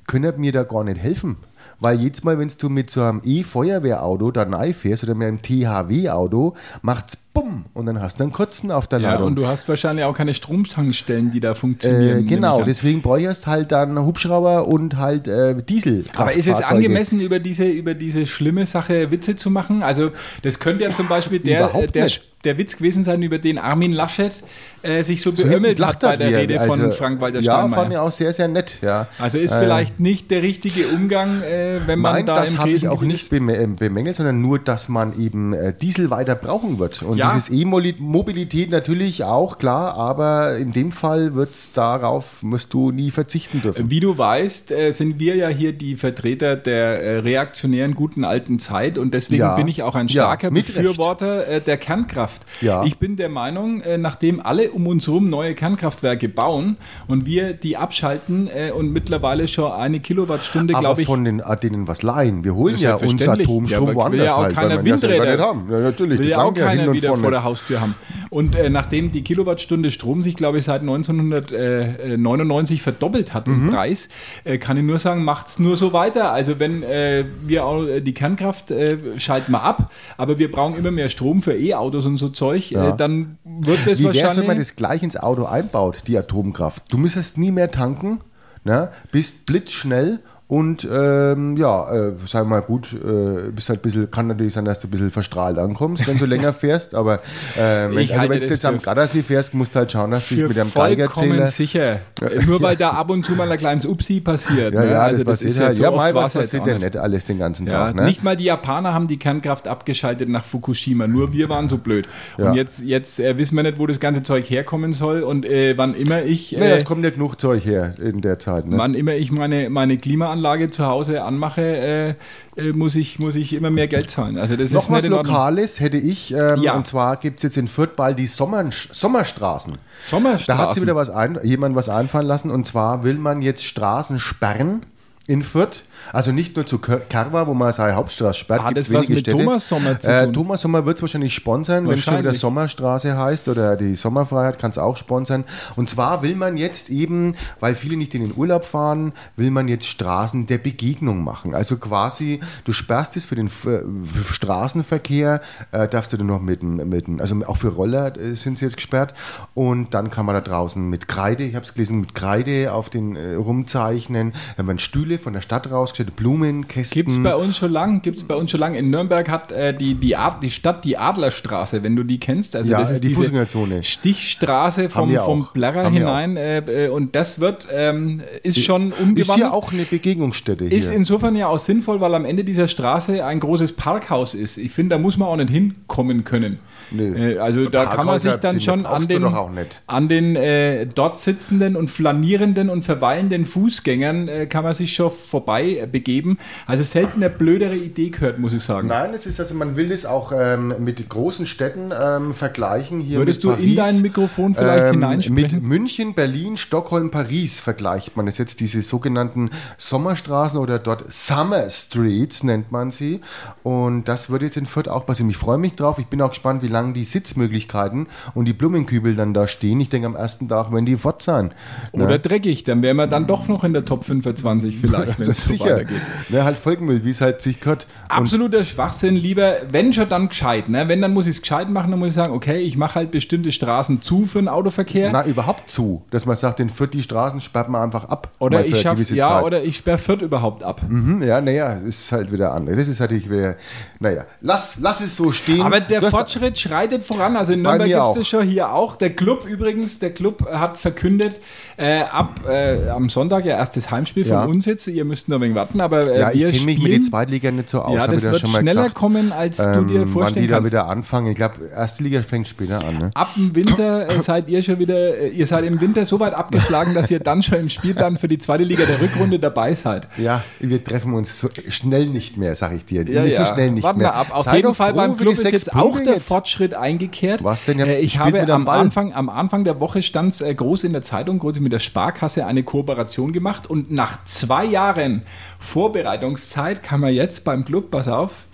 können 0.06 0.34
mir 0.38 0.52
da 0.52 0.64
gar 0.64 0.84
nicht 0.84 1.00
helfen. 1.00 1.36
Weil 1.80 2.00
jedes 2.00 2.22
Mal, 2.22 2.38
wenn 2.38 2.50
du 2.56 2.68
mit 2.68 2.90
so 2.90 3.02
einem 3.02 3.20
E-Feuerwehrauto 3.24 4.30
da 4.30 4.46
fährst 4.72 5.02
oder 5.02 5.14
mit 5.14 5.26
einem 5.26 5.42
THW-Auto, 5.42 6.54
macht's 6.82 7.18
bumm 7.34 7.64
und 7.74 7.86
dann 7.86 8.00
hast 8.00 8.20
du 8.20 8.24
einen 8.24 8.32
Kotzen 8.32 8.70
auf 8.70 8.86
der 8.86 9.00
Ja, 9.00 9.12
Ladung. 9.12 9.28
und 9.28 9.36
du 9.36 9.46
hast 9.46 9.68
wahrscheinlich 9.68 10.04
auch 10.04 10.14
keine 10.16 10.34
Stromtankstellen, 10.34 11.32
die 11.32 11.40
da 11.40 11.54
funktionieren. 11.54 12.20
Äh, 12.20 12.22
genau, 12.24 12.62
deswegen 12.62 13.00
bräuchst 13.02 13.46
halt 13.46 13.72
dann 13.72 13.98
Hubschrauber 13.98 14.68
und 14.68 14.96
halt 14.96 15.28
äh, 15.28 15.54
Diesel. 15.62 16.04
Aber 16.16 16.32
ist 16.34 16.46
es 16.48 16.60
angemessen, 16.60 17.20
über 17.20 17.38
diese, 17.38 17.64
über 17.66 17.94
diese 17.94 18.26
schlimme 18.26 18.66
Sache 18.66 19.10
Witze 19.10 19.36
zu 19.36 19.50
machen? 19.50 19.82
Also, 19.82 20.10
das 20.42 20.58
könnte 20.58 20.84
ja 20.84 20.90
zum 20.90 21.08
Beispiel 21.08 21.38
der, 21.38 21.60
Überhaupt 21.70 21.94
der, 21.94 22.08
der 22.44 22.58
Witz 22.58 22.76
gewesen 22.76 23.04
sein, 23.04 23.22
über 23.22 23.38
den 23.38 23.58
Armin 23.58 23.92
Laschet 23.92 24.42
äh, 24.82 25.02
sich 25.04 25.22
so 25.22 25.32
So 25.34 25.44
beömmelt 25.46 25.80
hat 25.84 26.00
bei 26.00 26.16
der. 26.16 26.32
Rede 26.40 26.58
von 26.60 26.80
Also, 26.80 26.90
Frank-Walter 26.96 27.38
Ja, 27.40 27.58
fand 27.60 27.68
ich 27.70 27.74
Steinmeier. 27.76 28.02
auch 28.02 28.10
sehr, 28.10 28.32
sehr 28.32 28.48
nett. 28.48 28.78
Ja. 28.82 29.06
Also 29.20 29.38
ist 29.38 29.52
Äh, 29.52 29.60
vielleicht 29.60 30.00
nicht 30.00 30.30
der 30.30 30.42
richtige 30.42 30.88
Umgang, 30.88 31.40
äh, 31.42 31.80
wenn 31.86 32.00
man 32.00 32.14
Nein, 32.14 32.26
da 32.26 32.34
das 32.34 32.52
im 32.54 32.58
habe 32.58 32.70
ich 32.70 32.88
auch 32.88 33.02
nicht 33.02 33.32
äh, 33.32 33.38
bemängelt, 33.38 34.16
sondern 34.16 34.40
nur, 34.42 34.58
dass 34.58 34.88
man 34.88 35.16
eben 35.18 35.52
äh, 35.52 35.72
Diesel 35.72 36.10
weiter 36.10 36.34
brauchen 36.34 36.78
wird. 36.80 37.02
Und 37.02 37.16
Ja. 37.22 37.34
dieses 37.34 37.48
E-Mobilität 37.50 38.70
natürlich 38.70 39.24
auch, 39.24 39.58
klar, 39.58 39.94
aber 39.96 40.56
in 40.56 40.72
dem 40.72 40.92
Fall 40.92 41.34
wird's 41.34 41.72
darauf, 41.72 42.42
musst 42.42 42.72
du 42.74 42.90
nie 42.90 43.10
verzichten 43.10 43.62
dürfen. 43.62 43.90
Wie 43.90 44.00
du 44.00 44.16
weißt, 44.16 44.70
äh, 44.70 44.90
sind 44.92 45.18
wir 45.18 45.36
ja 45.36 45.48
hier 45.48 45.72
die 45.72 45.96
Vertreter 45.96 46.56
der 46.56 47.02
äh, 47.02 47.18
reaktionären 47.18 47.94
guten 47.94 48.24
alten 48.24 48.58
Zeit 48.58 48.98
und 48.98 49.14
deswegen 49.14 49.42
Ja. 49.42 49.56
bin 49.56 49.68
ich 49.68 49.82
auch 49.82 49.94
ein 49.94 50.08
Ja, 50.08 50.22
starker 50.24 50.52
Recht. 50.54 50.66
Befürworter 50.74 51.46
äh, 51.48 51.60
der 51.60 51.76
Kernkraft. 51.76 52.42
Ja. 52.60 52.84
Ich 52.84 52.98
bin 52.98 53.16
der 53.16 53.28
Meinung, 53.28 53.82
nachdem 53.98 54.40
alle 54.44 54.70
um 54.70 54.86
uns 54.86 55.06
herum 55.06 55.30
neue 55.30 55.54
Kernkraftwerke 55.54 56.28
bauen 56.28 56.76
und 57.08 57.26
wir 57.26 57.52
die 57.54 57.76
abschalten 57.76 58.48
und 58.76 58.92
mittlerweile 58.92 59.48
schon 59.48 59.72
eine 59.72 60.00
Kilowattstunde, 60.00 60.74
glaube 60.74 61.02
ich, 61.02 61.06
von 61.06 61.24
den, 61.24 61.42
denen 61.62 61.88
was 61.88 62.02
leihen. 62.02 62.44
Wir 62.44 62.54
holen 62.54 62.76
ja 62.76 62.94
uns. 62.96 63.22
Atomstrom 63.22 63.66
Ja, 63.66 63.94
woanders 63.94 64.26
ja 64.26 64.34
auch 64.34 64.42
halt, 64.44 64.54
keiner 64.54 64.84
Windräder- 64.84 65.30
nicht 65.32 65.40
haben. 65.40 65.68
Ja, 65.70 65.78
natürlich, 65.80 66.18
will 66.18 66.26
das 66.26 66.30
ja 66.30 66.42
auch 66.42 66.56
ja 66.56 66.66
keiner 66.66 66.92
wieder 66.92 67.11
vor 67.16 67.30
der 67.30 67.44
Haustür 67.44 67.80
haben. 67.80 67.94
Und 68.30 68.54
äh, 68.54 68.70
nachdem 68.70 69.12
die 69.12 69.22
Kilowattstunde 69.22 69.90
Strom 69.90 70.22
sich, 70.22 70.36
glaube 70.36 70.58
ich, 70.58 70.64
seit 70.64 70.80
1999 70.80 72.82
verdoppelt 72.82 73.34
hat 73.34 73.46
Mhm. 73.46 73.68
im 73.68 73.70
Preis, 73.70 74.08
äh, 74.44 74.58
kann 74.58 74.76
ich 74.76 74.84
nur 74.84 74.98
sagen, 74.98 75.24
macht 75.24 75.48
es 75.48 75.58
nur 75.58 75.76
so 75.76 75.92
weiter. 75.92 76.32
Also 76.32 76.58
wenn 76.58 76.82
äh, 76.82 77.24
wir 77.46 77.64
auch 77.64 77.84
äh, 77.84 78.00
die 78.00 78.14
Kernkraft 78.14 78.70
äh, 78.70 79.18
schalten 79.18 79.52
wir 79.52 79.62
ab, 79.62 79.90
aber 80.16 80.38
wir 80.38 80.50
brauchen 80.50 80.76
immer 80.76 80.90
mehr 80.90 81.08
Strom 81.08 81.42
für 81.42 81.54
E-Autos 81.54 82.06
und 82.06 82.16
so 82.16 82.28
Zeug, 82.28 82.70
Ja. 82.70 82.90
äh, 82.90 82.96
dann 82.96 83.38
wird 83.44 83.78
das 83.86 83.98
Wie 83.98 84.04
wahrscheinlich... 84.04 84.38
wenn 84.38 84.46
man 84.46 84.58
das 84.58 84.76
gleich 84.76 85.02
ins 85.02 85.16
Auto 85.16 85.44
einbaut, 85.44 86.04
die 86.06 86.16
Atomkraft? 86.16 86.82
Du 86.90 86.98
müsstest 86.98 87.38
nie 87.38 87.50
mehr 87.50 87.70
tanken, 87.70 88.18
ne? 88.64 88.90
bist 89.10 89.46
blitzschnell 89.46 90.20
und 90.52 90.86
ähm, 90.92 91.56
ja, 91.56 91.90
äh, 92.08 92.12
sag 92.26 92.46
mal 92.46 92.60
gut, 92.60 92.92
äh, 92.92 93.50
bist 93.52 93.70
halt 93.70 93.80
bisschen, 93.80 94.10
kann 94.10 94.26
natürlich 94.26 94.52
sein, 94.52 94.66
dass 94.66 94.80
du 94.80 94.86
ein 94.86 94.90
bisschen 94.90 95.10
verstrahlt 95.10 95.56
ankommst, 95.56 96.06
wenn 96.06 96.18
du 96.18 96.26
länger 96.26 96.52
fährst, 96.52 96.94
aber 96.94 97.20
äh, 97.56 97.88
wenn, 97.88 97.98
also 98.10 98.14
wenn 98.28 98.28
du 98.32 98.38
das 98.40 98.50
jetzt 98.50 98.66
am 98.66 98.78
Gardasee 98.78 99.22
fährst, 99.22 99.54
musst 99.54 99.74
du 99.74 99.78
halt 99.78 99.92
schauen, 99.92 100.10
dass 100.10 100.28
du 100.28 100.34
dich 100.34 100.48
mit 100.48 100.58
dem 100.58 100.66
vollkommen 100.66 100.98
Geigerzähler 100.98 101.46
sicher. 101.46 102.00
Nur 102.46 102.60
weil 102.60 102.76
da 102.84 102.90
ab 102.90 103.08
und 103.08 103.24
zu 103.24 103.32
mal 103.32 103.50
ein 103.50 103.56
kleines 103.56 103.86
Upsi 103.86 104.20
passiert. 104.20 104.74
ja, 104.74 104.80
ne? 104.82 104.90
ja, 104.90 105.00
Also 105.04 105.24
das 105.24 105.38
passiert 105.38 105.52
ist 105.52 105.60
halt. 105.60 105.74
so 105.74 105.82
Ja, 105.84 105.90
mal, 105.90 106.14
was 106.14 106.34
jetzt 106.34 106.42
passiert 106.42 106.66
ja 106.66 106.74
nicht. 106.74 106.82
nicht 106.82 106.96
alles 106.98 107.24
den 107.24 107.38
ganzen 107.38 107.66
Ja, 107.66 107.86
Tag. 107.86 107.94
Ne? 107.94 108.04
Nicht 108.04 108.22
mal 108.22 108.36
die 108.36 108.44
Japaner 108.44 108.92
haben 108.92 109.08
die 109.08 109.18
Kernkraft 109.18 109.66
abgeschaltet 109.66 110.28
nach 110.28 110.44
Fukushima, 110.44 111.06
nur 111.06 111.32
wir 111.32 111.48
waren 111.48 111.70
so 111.70 111.78
blöd. 111.78 112.06
Ja. 112.36 112.50
Und 112.50 112.56
jetzt, 112.56 112.82
jetzt 112.82 113.20
äh, 113.20 113.38
wissen 113.38 113.56
wir 113.56 113.62
nicht, 113.62 113.78
wo 113.78 113.86
das 113.86 114.00
ganze 114.00 114.22
Zeug 114.22 114.50
herkommen 114.50 114.92
soll 114.92 115.22
und 115.22 115.46
äh, 115.46 115.78
wann 115.78 115.94
immer 115.94 116.24
ich, 116.24 116.54
äh, 116.54 116.72
es 116.72 116.84
kommt 116.84 117.04
ja 117.04 117.10
genug 117.10 117.40
Zeug 117.40 117.64
her 117.64 117.94
in 117.98 118.20
der 118.20 118.38
Zeit. 118.38 118.66
Ne? 118.66 118.76
wann 118.76 118.92
immer 118.92 119.14
ich 119.14 119.32
meine, 119.32 119.70
meine 119.70 119.96
Klimaanlage 119.96 120.41
zu 120.70 120.86
Hause 120.86 121.22
anmache, 121.22 121.62
äh, 121.62 122.14
äh, 122.56 122.72
muss, 122.72 122.94
ich, 122.94 123.18
muss 123.18 123.34
ich 123.34 123.52
immer 123.54 123.70
mehr 123.70 123.88
Geld 123.88 124.10
zahlen. 124.10 124.38
Also 124.38 124.56
das 124.56 124.72
Noch 124.72 124.82
ist 124.82 124.90
was. 124.90 125.06
Lokales 125.06 125.80
hätte 125.80 125.96
ich, 125.96 126.32
ähm, 126.34 126.60
Ja. 126.62 126.74
und 126.74 126.86
zwar 126.86 127.16
gibt 127.16 127.38
es 127.38 127.42
jetzt 127.44 127.56
in 127.56 127.68
Fürth 127.68 127.96
bald 127.96 128.18
die 128.18 128.26
Sommer 128.26 128.64
Sommerstraßen. 128.70 129.78
Sommerstraßen. 130.00 130.46
Da 130.46 130.58
hat 130.58 130.74
sich 130.74 130.82
wieder 130.82 130.96
was 130.96 131.10
ein, 131.10 131.38
jemand 131.42 131.76
was 131.76 131.88
einfallen 131.88 132.26
lassen 132.26 132.50
und 132.50 132.66
zwar 132.66 133.04
will 133.04 133.14
man 133.14 133.42
jetzt 133.42 133.64
Straßen 133.64 134.20
sperren 134.20 134.84
in 135.26 135.42
Fürth. 135.42 135.84
Also 136.12 136.32
nicht 136.32 136.56
nur 136.56 136.66
zu 136.66 136.78
Kerwa, 136.78 137.46
wo 137.46 137.54
man 137.54 137.72
seine 137.72 137.94
Hauptstraße 137.96 138.38
sperrt. 138.40 138.62
Hat 138.62 138.74
gibt's 138.74 138.88
das 138.88 138.96
was 139.02 139.08
mit 139.08 139.20
Städte. 139.20 139.36
Thomas 139.38 139.68
Sommer 139.68 140.00
zu 140.00 140.08
Äh, 140.10 140.24
tun? 140.24 140.32
Thomas 140.34 140.60
Sommer 140.62 140.86
wird 140.86 140.96
es 140.96 141.02
wahrscheinlich 141.02 141.34
sponsern, 141.34 141.86
wenn 141.86 141.94
es 141.94 142.00
schon 142.04 142.18
wieder. 142.18 142.32
Sommerstraße 142.32 143.16
heißt 143.16 143.48
oder 143.48 143.76
die 143.76 143.94
Sommerfreiheit 143.94 144.58
kann 144.58 144.70
es 144.70 144.78
auch 144.78 144.96
sponsern. 144.96 145.44
Und 145.76 145.88
zwar 145.90 146.22
will 146.22 146.34
man 146.36 146.56
jetzt 146.56 146.90
eben, 146.90 147.34
weil 147.60 147.74
viele 147.76 147.96
nicht 147.96 148.14
in 148.14 148.22
den 148.22 148.36
Urlaub 148.36 148.64
fahren, 148.64 149.12
will 149.36 149.50
man 149.50 149.68
jetzt 149.68 149.86
Straßen 149.86 150.46
der 150.46 150.58
Begegnung 150.58 151.22
machen. 151.24 151.54
Also 151.54 151.76
quasi, 151.76 152.40
du 152.64 152.72
sperrst 152.72 153.16
es 153.16 153.24
für 153.26 153.34
den 153.34 153.46
F 153.46 153.62
für 153.64 154.24
Straßenverkehr, 154.32 155.40
äh, 155.72 155.88
darfst 155.88 156.12
du 156.12 156.16
dann 156.16 156.26
noch 156.26 156.40
mit, 156.40 156.62
dem- 156.62 156.88
mit 156.88 157.06
also 157.20 157.36
auch 157.46 157.56
für 157.56 157.68
Roller 157.68 158.16
äh, 158.16 158.34
sind 158.36 158.58
sie 158.58 158.64
jetzt 158.64 158.76
gesperrt. 158.76 159.14
Und 159.54 159.94
dann 159.94 160.10
kann 160.10 160.26
man 160.26 160.34
da 160.34 160.40
draußen 160.40 160.88
mit 160.88 161.08
Kreide, 161.08 161.44
ich 161.44 161.54
habe 161.54 161.64
es 161.64 161.74
gelesen, 161.74 162.00
mit 162.00 162.14
Kreide 162.14 162.72
auf 162.72 162.90
den 162.90 163.16
äh, 163.16 163.34
rumzeichnen. 163.34 164.32
Dann 164.56 164.66
werden 164.66 164.78
Stühle 164.78 165.18
von 165.18 165.32
der 165.32 165.40
Stadt 165.40 165.70
rausgestellt, 165.92 166.16
Blumenkästen. 166.16 166.94
Gibt 166.94 167.10
es 167.10 167.22
bei 167.22 167.34
uns 167.34 167.56
schon 167.56 167.70
lang, 167.70 168.02
gibt's 168.02 168.24
bei 168.24 168.34
uns 168.34 168.50
schon 168.50 168.60
lang. 168.60 168.74
In 168.74 168.90
Nürnberg 168.90 169.28
hat 169.28 169.52
äh, 169.52 169.76
die, 169.76 169.94
die, 169.94 170.16
Ad, 170.16 170.36
die 170.42 170.50
Stadt 170.50 170.84
die 170.84 170.98
Adlerstraße, 170.98 171.82
wenn 171.82 171.94
du 171.96 172.04
die 172.04 172.18
kennst. 172.18 172.56
Also 172.56 172.70
Ja, 172.70 172.80
das 172.80 172.90
ist 172.90 173.04
die 173.04 173.08
diese 173.08 173.22
Fußgängerzone. 173.22 173.82
Stichstraße 173.82 174.88
vom, 174.88 175.10
vom 175.10 175.48
wir 175.54 175.90
hinein. 175.90 176.36
Äh, 176.36 176.86
äh, 176.86 176.88
und 176.88 177.14
das 177.14 177.40
wird, 177.40 177.68
ähm, 177.70 178.22
ist 178.42 178.62
schon 178.64 178.92
Ist 178.92 179.00
umgewandelt. 179.00 179.48
hier 179.48 179.52
auch 179.52 179.72
eine 179.72 179.84
Begegnungsstätte 179.84 180.66
hier. 180.66 180.76
Ist 180.76 180.88
insofern 180.88 181.36
ja 181.36 181.48
auch 181.48 181.58
sinnvoll, 181.58 182.00
weil 182.00 182.14
am 182.14 182.24
Ende 182.24 182.44
dieser 182.44 182.68
Straße 182.68 183.24
ein 183.24 183.40
großes 183.40 183.74
Parkhaus 183.74 184.34
ist. 184.34 184.58
Ich 184.58 184.72
finde, 184.72 184.96
da 184.96 184.98
muss 184.98 185.16
man 185.16 185.28
auch 185.28 185.36
nicht 185.36 185.50
hinkommen 185.50 186.24
können. 186.24 186.58
Nö. 186.92 187.34
Äh, 187.34 187.38
Also 187.38 187.68
da 187.68 187.86
kann 187.86 188.06
man 188.06 188.18
sich 188.18 188.36
dann 188.36 188.60
schon 188.60 188.86
an 188.86 189.06
den, 189.06 189.24
an 189.24 190.08
den 190.08 190.36
äh, 190.36 190.86
dort 190.86 191.18
sitzenden 191.18 191.76
und 191.76 191.90
flanierenden 191.90 192.70
und 192.70 192.82
verweilenden 192.84 193.46
Fußgängern 193.46 194.28
äh, 194.28 194.46
kann 194.46 194.64
man 194.64 194.74
sich 194.74 194.94
schon 194.94 195.10
vorbei 195.10 195.78
äh, 195.80 195.86
begeben. 195.86 196.38
Also 196.66 196.82
selten 196.82 197.22
eine 197.22 197.30
blödere 197.30 197.76
Idee 197.76 198.10
gehört, 198.10 198.38
muss 198.38 198.52
ich 198.52 198.62
sagen. 198.62 198.88
Nein, 198.88 199.12
es 199.14 199.26
ist 199.26 199.40
also, 199.40 199.54
man 199.54 199.76
will 199.76 199.92
es 199.92 200.06
auch 200.06 200.32
ähm, 200.34 200.74
mit 200.78 201.08
großen 201.08 201.46
Städten 201.46 201.92
ähm, 201.98 202.34
vergleichen. 202.34 203.00
Hier 203.00 203.18
Würdest 203.18 203.44
mit 203.44 203.58
du 203.58 203.62
in 203.62 203.76
Paris, 203.76 203.92
dein 203.92 204.02
Mikrofon 204.02 204.54
vielleicht 204.54 204.86
ähm, 204.86 204.92
hineinsprechen? 204.92 205.58
Mit 205.58 205.62
München, 205.62 206.14
Berlin, 206.14 206.56
Stockholm, 206.56 207.10
Paris 207.10 207.60
vergleicht 207.60 208.16
man 208.16 208.26
es 208.26 208.38
jetzt, 208.38 208.60
diese 208.60 208.82
sogenannten 208.82 209.50
Sommerstraßen 209.78 210.58
oder 210.58 210.78
dort 210.78 211.04
Summer 211.12 211.68
Streets 211.68 212.42
nennt 212.42 212.72
man 212.72 212.90
sie. 212.90 213.20
Und 213.62 214.08
das 214.08 214.30
wird 214.30 214.42
jetzt 214.42 214.56
in 214.56 214.66
Fürth 214.66 214.88
auch 214.88 215.06
passieren. 215.06 215.30
Ich 215.30 215.36
freue 215.36 215.58
mich 215.58 215.74
drauf. 215.74 215.98
Ich 215.98 216.06
bin 216.06 216.20
auch 216.20 216.30
gespannt, 216.30 216.62
wie 216.62 216.68
lange 216.68 216.81
lang 216.82 216.94
die 216.94 217.04
Sitzmöglichkeiten 217.04 218.08
und 218.34 218.46
die 218.46 218.52
Blumenkübel 218.52 219.14
dann 219.14 219.34
da 219.34 219.46
stehen. 219.46 219.80
Ich 219.80 219.88
denke, 219.88 220.06
am 220.06 220.16
ersten 220.16 220.48
Tag 220.48 220.72
wenn 220.72 220.86
die 220.86 220.96
fort 220.96 221.22
sein. 221.22 221.52
Ne? 221.92 222.04
Oder 222.04 222.18
dreckig, 222.18 222.64
dann 222.64 222.82
wären 222.82 222.96
wir 222.96 223.06
dann 223.06 223.26
doch 223.26 223.48
noch 223.48 223.64
in 223.64 223.72
der 223.72 223.84
Top 223.84 224.04
25 224.04 224.78
vielleicht, 224.78 225.18
wenn 225.18 225.28
es 225.28 225.44
so 225.44 225.52
sicher. 225.52 225.64
weitergeht. 225.64 226.00
Ne, 226.28 226.44
halt 226.44 226.56
Folgenmüll, 226.56 227.04
wie 227.04 227.10
es 227.10 227.20
halt 227.20 227.40
sich 227.40 227.60
gehört. 227.60 227.86
Und 228.04 228.16
Absoluter 228.16 228.64
Schwachsinn, 228.64 229.16
lieber, 229.16 229.56
wenn 229.70 229.92
schon 229.92 230.08
dann 230.08 230.28
gescheit. 230.28 230.68
Ne? 230.68 230.88
Wenn, 230.88 231.00
dann 231.00 231.12
muss 231.12 231.26
ich 231.26 231.36
es 231.36 231.42
gescheit 231.42 231.70
machen, 231.70 231.90
dann 231.90 232.00
muss 232.00 232.08
ich 232.08 232.14
sagen, 232.14 232.32
okay, 232.32 232.58
ich 232.58 232.76
mache 232.76 232.96
halt 232.96 233.10
bestimmte 233.10 233.52
Straßen 233.52 234.02
zu 234.02 234.26
für 234.26 234.38
den 234.38 234.48
Autoverkehr. 234.48 235.10
na, 235.12 235.24
überhaupt 235.24 235.68
zu, 235.68 236.02
dass 236.10 236.26
man 236.26 236.36
sagt, 236.36 236.58
den 236.58 236.70
Fürth 236.70 236.92
die 236.92 237.02
Straßen 237.02 237.40
sperrt 237.40 237.68
man 237.68 237.82
einfach 237.82 238.04
ab. 238.08 238.30
oder 238.38 238.64
ich 238.64 238.80
schaffe, 238.80 239.02
ja, 239.14 239.28
Zeit. 239.28 239.44
oder 239.44 239.62
ich 239.62 239.76
sperre 239.76 239.98
Fürth 239.98 240.22
überhaupt 240.22 240.62
ab. 240.62 240.82
Mhm, 240.88 241.22
ja, 241.22 241.40
naja, 241.40 241.74
ist 241.74 242.10
halt 242.12 242.32
wieder 242.32 242.52
anders. 242.52 242.76
Das 242.76 242.88
ist 242.88 243.00
natürlich 243.00 243.30
wieder, 243.30 243.56
naja, 244.02 244.26
lass, 244.40 244.78
lass 244.80 245.00
es 245.00 245.16
so 245.16 245.30
stehen. 245.30 245.62
Aber 245.62 245.78
der 245.80 246.02
Fortschritt 246.02 246.58
schreitet 246.58 247.04
voran. 247.04 247.36
Also 247.36 247.52
in 247.52 247.62
Nürnberg 247.62 247.88
gibt 247.88 248.08
es 248.08 248.14
das 248.14 248.28
schon 248.28 248.46
hier 248.46 248.72
auch. 248.72 248.96
Der 248.96 249.14
Club 249.14 249.46
übrigens, 249.46 250.00
der 250.00 250.12
Club 250.12 250.44
hat 250.50 250.76
verkündet, 250.76 251.36
äh, 251.76 252.00
ab 252.02 252.40
äh, 252.48 252.88
am 252.90 253.08
Sonntag 253.08 253.44
ja 253.44 253.56
erstes 253.56 253.90
Heimspiel 253.90 254.26
Ja. 254.26 254.42
von 254.42 254.50
uns 254.52 254.66
jetzt. 254.66 254.86
Ihr 254.86 255.04
müsst 255.04 255.28
nur 255.28 255.38
ein 255.38 255.42
wenig 255.42 255.54
warten, 255.56 255.80
aber 255.80 256.08
äh, 256.10 256.20
Ja, 256.20 256.30
ich 256.32 256.52
kenne 256.52 256.64
mich 256.66 256.82
mit 256.82 256.92
den 256.92 257.02
Zweitliga 257.02 257.50
nicht 257.50 257.68
so 257.68 257.80
aus, 257.82 258.00
Ja, 258.00 258.06
das 258.06 258.22
ja 258.22 258.30
wird 258.32 258.40
schon 258.40 258.52
mal 258.52 258.60
schneller 258.60 258.82
gesagt. 258.82 258.94
kommen, 258.94 259.32
als 259.32 259.56
du 259.56 259.62
dir 259.62 259.68
Ähm, 259.72 260.00
wann 260.02 260.08
vorstellen 260.08 260.42
die 260.42 260.48
da 260.48 260.56
kannst. 260.56 260.70
wieder 260.72 260.88
anfangen. 260.88 261.28
Ich 261.28 261.36
glaube, 261.36 261.54
erste 261.74 262.02
Liga 262.02 262.22
fängt 262.22 262.48
später 262.48 262.84
an. 262.84 262.98
Ne? 262.98 263.10
Ab 263.14 263.30
dem 263.36 263.54
Winter 263.54 264.08
äh, 264.10 264.20
seid 264.20 264.48
ihr 264.48 264.62
schon 264.62 264.78
wieder, 264.78 265.18
äh, 265.18 265.28
ihr 265.28 265.46
seid 265.46 265.64
im 265.64 265.80
Winter 265.80 266.04
so 266.06 266.20
weit 266.20 266.34
abgeschlagen, 266.34 266.94
dass 266.94 267.10
ihr 267.10 267.20
dann 267.20 267.42
schon 267.42 267.58
im 267.58 267.68
Spielplan 267.68 268.16
für 268.18 268.28
die 268.28 268.38
zweite 268.38 268.62
Liga 268.64 268.84
der 268.84 269.00
Rückrunde 269.00 269.38
dabei 269.38 269.74
seid. 269.74 270.06
Ja, 270.18 270.42
wir 270.60 270.82
treffen 270.82 271.14
uns 271.14 271.38
so 271.38 271.48
schnell 271.68 272.06
nicht 272.06 272.36
mehr, 272.36 272.54
sag 272.54 272.72
ich 272.74 272.84
dir. 272.84 273.02
Ja, 273.08 273.22
Nicht 273.22 273.38
ja. 273.38 273.46
so 273.46 273.54
schnell 273.54 273.70
nicht 273.70 273.82
Warten 273.84 273.98
mehr. 273.98 274.08
wir 274.08 274.14
ab. 274.14 274.26
Auf 274.32 274.44
Sei 274.44 274.56
jeden 274.56 274.74
Fall 274.74 274.90
froh 274.90 274.96
beim 274.96 275.16
Club 275.16 275.32
ist 275.34 275.50
jetzt 275.50 275.72
auch 275.74 275.82
Punkte 275.82 276.04
der 276.04 276.14
jetzt. 276.14 276.28
Fortschritt 276.28 276.74
eingekehrt. 276.74 277.42
Was 277.44 277.62
denn? 277.64 277.78
Ihr 277.78 277.86
Äh, 277.86 278.00
ich 278.00 278.18
habe 278.18 278.32
mit 278.40 278.50
am. 278.50 278.68
Anfang, 278.68 279.12
am 279.12 279.28
Anfang 279.28 279.64
der 279.64 279.80
Woche 279.80 280.02
stand 280.02 280.32
es 280.32 280.56
groß 280.56 280.84
in 280.84 280.92
der 280.92 281.02
Zeitung, 281.02 281.38
groß 281.38 281.56
mit 281.62 281.72
der 281.72 281.78
Sparkasse 281.78 282.46
eine 282.46 282.62
Kooperation 282.62 283.32
gemacht 283.32 283.68
und 283.68 283.90
nach 283.90 284.24
zwei 284.24 284.64
Jahren 284.64 285.22
Vorbereitungszeit 285.58 286.82
kann 286.82 287.00
man 287.00 287.12
jetzt 287.14 287.44
beim 287.44 287.64
Club, 287.64 287.90
pass 287.90 288.08
auf, 288.08 288.46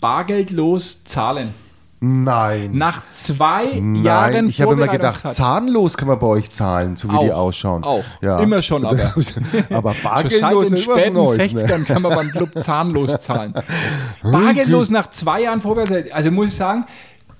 bargeldlos 0.00 1.04
zahlen. 1.04 1.54
Nein. 1.98 2.72
Nach 2.74 3.02
zwei 3.10 3.64
Nein, 3.80 4.04
Jahren 4.04 4.48
ich 4.50 4.60
habe 4.60 4.74
immer 4.74 4.86
gedacht, 4.86 5.14
Vorbereitungszeit. 5.16 5.32
zahnlos 5.32 5.96
kann 5.96 6.08
man 6.08 6.18
bei 6.18 6.26
euch 6.26 6.50
zahlen, 6.50 6.94
so 6.94 7.08
wie 7.10 7.18
die 7.24 7.32
Auch, 7.32 7.38
ausschauen. 7.38 7.84
auch. 7.84 8.04
Immer 8.20 8.60
schon, 8.60 8.84
aber. 8.84 9.14
aber 9.70 9.94
bargeldlos 10.02 10.66
den 10.68 10.74
ist 10.74 10.86
was 10.86 10.98
späten 11.00 11.14
Neues. 11.14 11.38
60ern 11.38 11.78
Ne? 11.78 11.84
kann 11.84 12.02
man 12.02 12.14
beim 12.14 12.30
Club 12.30 12.50
zahnlos 12.62 13.18
zahlen. 13.20 13.54
Bargeldlos 14.22 14.90
nach 14.90 15.08
zwei 15.08 15.42
Jahren 15.42 15.62
Vorbereitung. 15.62 16.12
Also 16.12 16.30
muss 16.30 16.48
ich 16.48 16.54
sagen, 16.56 16.84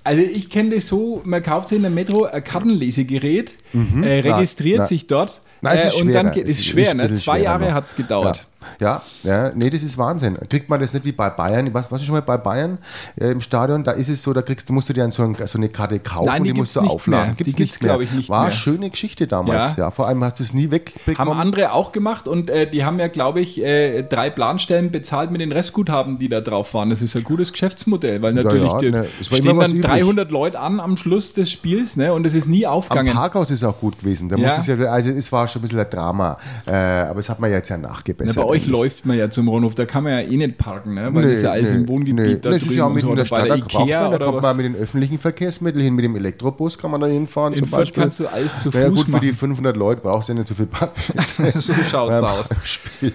also 0.07 0.21
ich 0.21 0.49
kenne 0.49 0.75
das 0.75 0.87
so, 0.87 1.21
man 1.25 1.43
kauft 1.43 1.69
sich 1.69 1.75
in 1.75 1.81
der 1.81 1.91
Metro 1.91 2.23
ein 2.23 2.41
Kartenlesegerät, 2.43 3.55
äh, 3.73 4.19
registriert 4.19 4.77
Na, 4.77 4.83
na. 4.83 4.87
sich 4.87 5.07
dort 5.07 5.41
Nein, 5.61 5.77
es 5.77 5.83
äh, 5.83 5.87
ist 5.87 6.01
und 6.01 6.07
dann 6.13 6.27
schwerer. 6.27 6.33
geht 6.33 6.45
Es 6.45 6.59
ist 6.59 6.65
schwer, 6.65 6.93
ne? 6.93 7.11
Zwei 7.13 7.39
schwerer 7.39 7.43
Jahre 7.43 7.73
hat 7.73 7.85
es 7.87 7.95
gedauert. 7.95 8.47
Ja, 8.79 9.03
ja, 9.23 9.51
nee, 9.55 9.69
das 9.69 9.83
ist 9.83 9.97
Wahnsinn. 9.97 10.37
Kriegt 10.49 10.67
man 10.69 10.79
das 10.79 10.93
nicht 10.93 11.05
wie 11.05 11.11
bei 11.11 11.29
Bayern? 11.29 11.73
Was, 11.73 11.91
was 11.91 12.01
ist 12.01 12.07
schon 12.07 12.15
mal 12.15 12.21
bei 12.21 12.37
Bayern 12.37 12.79
äh, 13.19 13.31
im 13.31 13.39
Stadion? 13.41 13.83
Da 13.83 13.91
ist 13.91 14.09
es 14.09 14.21
so, 14.23 14.33
da 14.33 14.41
kriegst 14.41 14.67
du, 14.67 14.73
musst 14.73 14.89
du 14.89 14.93
dir 14.93 15.09
so, 15.11 15.23
ein, 15.23 15.35
so 15.45 15.57
eine 15.57 15.69
Karte 15.69 15.99
kaufen 15.99 16.25
Nein, 16.27 16.41
und 16.41 16.47
die 16.47 16.53
die 16.53 16.59
musst 16.59 16.75
du 16.75 16.81
aufladen. 16.81 17.27
mehr. 17.27 17.35
Gibt's 17.35 17.55
Die 17.55 17.63
gibt's, 17.63 17.75
nicht 17.75 17.83
mehr. 17.83 17.91
glaub 17.93 18.01
ich, 18.01 18.11
nicht 18.13 18.29
War 18.29 18.39
mehr. 18.41 18.47
eine 18.47 18.55
schöne 18.55 18.89
Geschichte 18.89 19.27
damals, 19.27 19.75
Ja. 19.77 19.85
ja. 19.85 19.91
Vor 19.91 20.07
allem 20.07 20.23
hast 20.23 20.39
du 20.39 20.43
es 20.43 20.53
nie 20.53 20.63
Haben 20.65 20.71
wegbekommen. 20.71 21.33
andere 21.37 21.71
auch 21.71 21.91
gemacht 21.91 22.27
und 22.27 22.49
äh, 22.49 22.69
die 22.69 22.83
haben 22.83 22.99
ja, 22.99 23.07
glaube 23.07 23.41
ich, 23.41 23.61
äh, 23.63 24.03
drei 24.03 24.29
Planstellen 24.29 24.91
bezahlt 24.91 25.31
mit 25.31 25.39
den 25.41 25.51
Restguthaben, 25.51 26.17
die 26.19 26.27
da 26.29 26.41
drauf 26.41 26.73
waren. 26.73 26.89
Das 26.89 27.01
ist 27.01 27.15
ein 27.15 27.23
gutes 27.23 27.51
Geschäftsmodell, 27.51 28.21
weil 28.21 28.33
natürlich 28.33 28.71
ja, 28.71 28.77
die, 28.79 28.91
ne, 28.91 29.05
stehen 29.21 29.57
dann 29.59 29.71
übrig. 29.71 29.81
300 29.83 30.31
Leute 30.31 30.59
an 30.59 30.79
am 30.79 30.97
Schluss 30.97 31.33
des 31.33 31.51
Spiels 31.51 31.95
ne, 31.95 32.11
und 32.13 32.25
es 32.25 32.33
ist 32.33 32.47
nie 32.47 32.65
Am 32.65 32.73
aufgegangen. 32.73 33.13
Parkhaus 33.13 33.51
ist 33.51 33.63
auch 33.63 33.79
gut 33.79 33.99
gewesen. 33.99 34.29
Da 34.29 34.35
Ja. 34.37 34.55
es 34.57 34.65
ja, 34.67 34.75
also 34.85 35.09
es 35.11 35.31
war 35.31 35.47
schon 35.47 35.59
ein 35.59 35.63
bisschen 35.63 35.79
ein 35.79 35.89
Drama, 35.89 36.37
äh, 36.65 36.71
aber 36.73 37.19
es 37.19 37.29
hat 37.29 37.39
man 37.39 37.51
jetzt 37.51 37.69
ja 37.69 37.77
Na, 37.77 37.89
nachgebessert. 37.89 38.35
bei 38.37 38.46
euch 38.47 38.61
eigentlich. 38.63 38.71
läuft 38.71 39.05
man 39.05 39.17
ja 39.17 39.29
zum 39.29 39.47
Rundhof, 39.47 39.75
da 39.75 39.85
kann 39.85 40.03
man 40.03 40.13
ja 40.13 40.21
eh 40.21 40.37
nicht 40.37 40.57
parken, 40.57 40.93
ne? 40.93 41.09
weil 41.13 41.23
das 41.23 41.33
ist 41.33 41.43
ja 41.43 41.51
alles 41.51 41.71
im 41.71 41.87
Wohngebiet 41.87 42.15
nee. 42.15 42.37
da 42.41 42.49
das 42.49 42.57
ist 42.57 42.67
drüben 42.67 42.77
ja 42.77 42.85
und 42.85 42.93
mitten 42.93 43.07
so. 43.07 43.15
der 43.15 43.25
Oder 43.25 43.29
bei 43.29 43.45
Stadt, 43.45 43.47
der 43.49 43.57
da 43.57 43.63
Ikea 43.63 44.01
man, 44.01 44.11
da 44.11 44.15
oder 44.15 44.25
kommt 44.25 44.37
was. 44.37 44.43
man 44.43 44.57
mit 44.57 44.65
den 44.65 44.75
öffentlichen 44.75 45.19
Verkehrsmitteln 45.19 45.83
hin, 45.83 45.93
mit 45.93 46.05
dem 46.05 46.15
Elektrobus 46.15 46.77
kann 46.77 46.91
man 46.91 47.01
da 47.01 47.07
hinfahren 47.07 47.53
In 47.53 47.59
zum 47.59 47.67
Fürth 47.67 47.79
Beispiel. 47.79 48.03
kannst 48.03 48.19
du 48.19 48.27
alles 48.27 48.57
zu 48.57 48.71
Fuß 48.71 48.83
gut, 48.95 49.05
für 49.09 49.19
die 49.19 49.27
machen. 49.27 49.37
500 49.37 49.77
Leute 49.77 50.01
brauchst 50.01 50.29
du 50.29 50.33
ja 50.33 50.39
nicht 50.39 50.47
so 50.47 50.55
viel 50.55 50.65
Parkplätze. 50.65 51.59
so 51.61 51.73
schaut's 51.73 52.23
aus. 52.23 52.49
Spiel. 52.63 53.13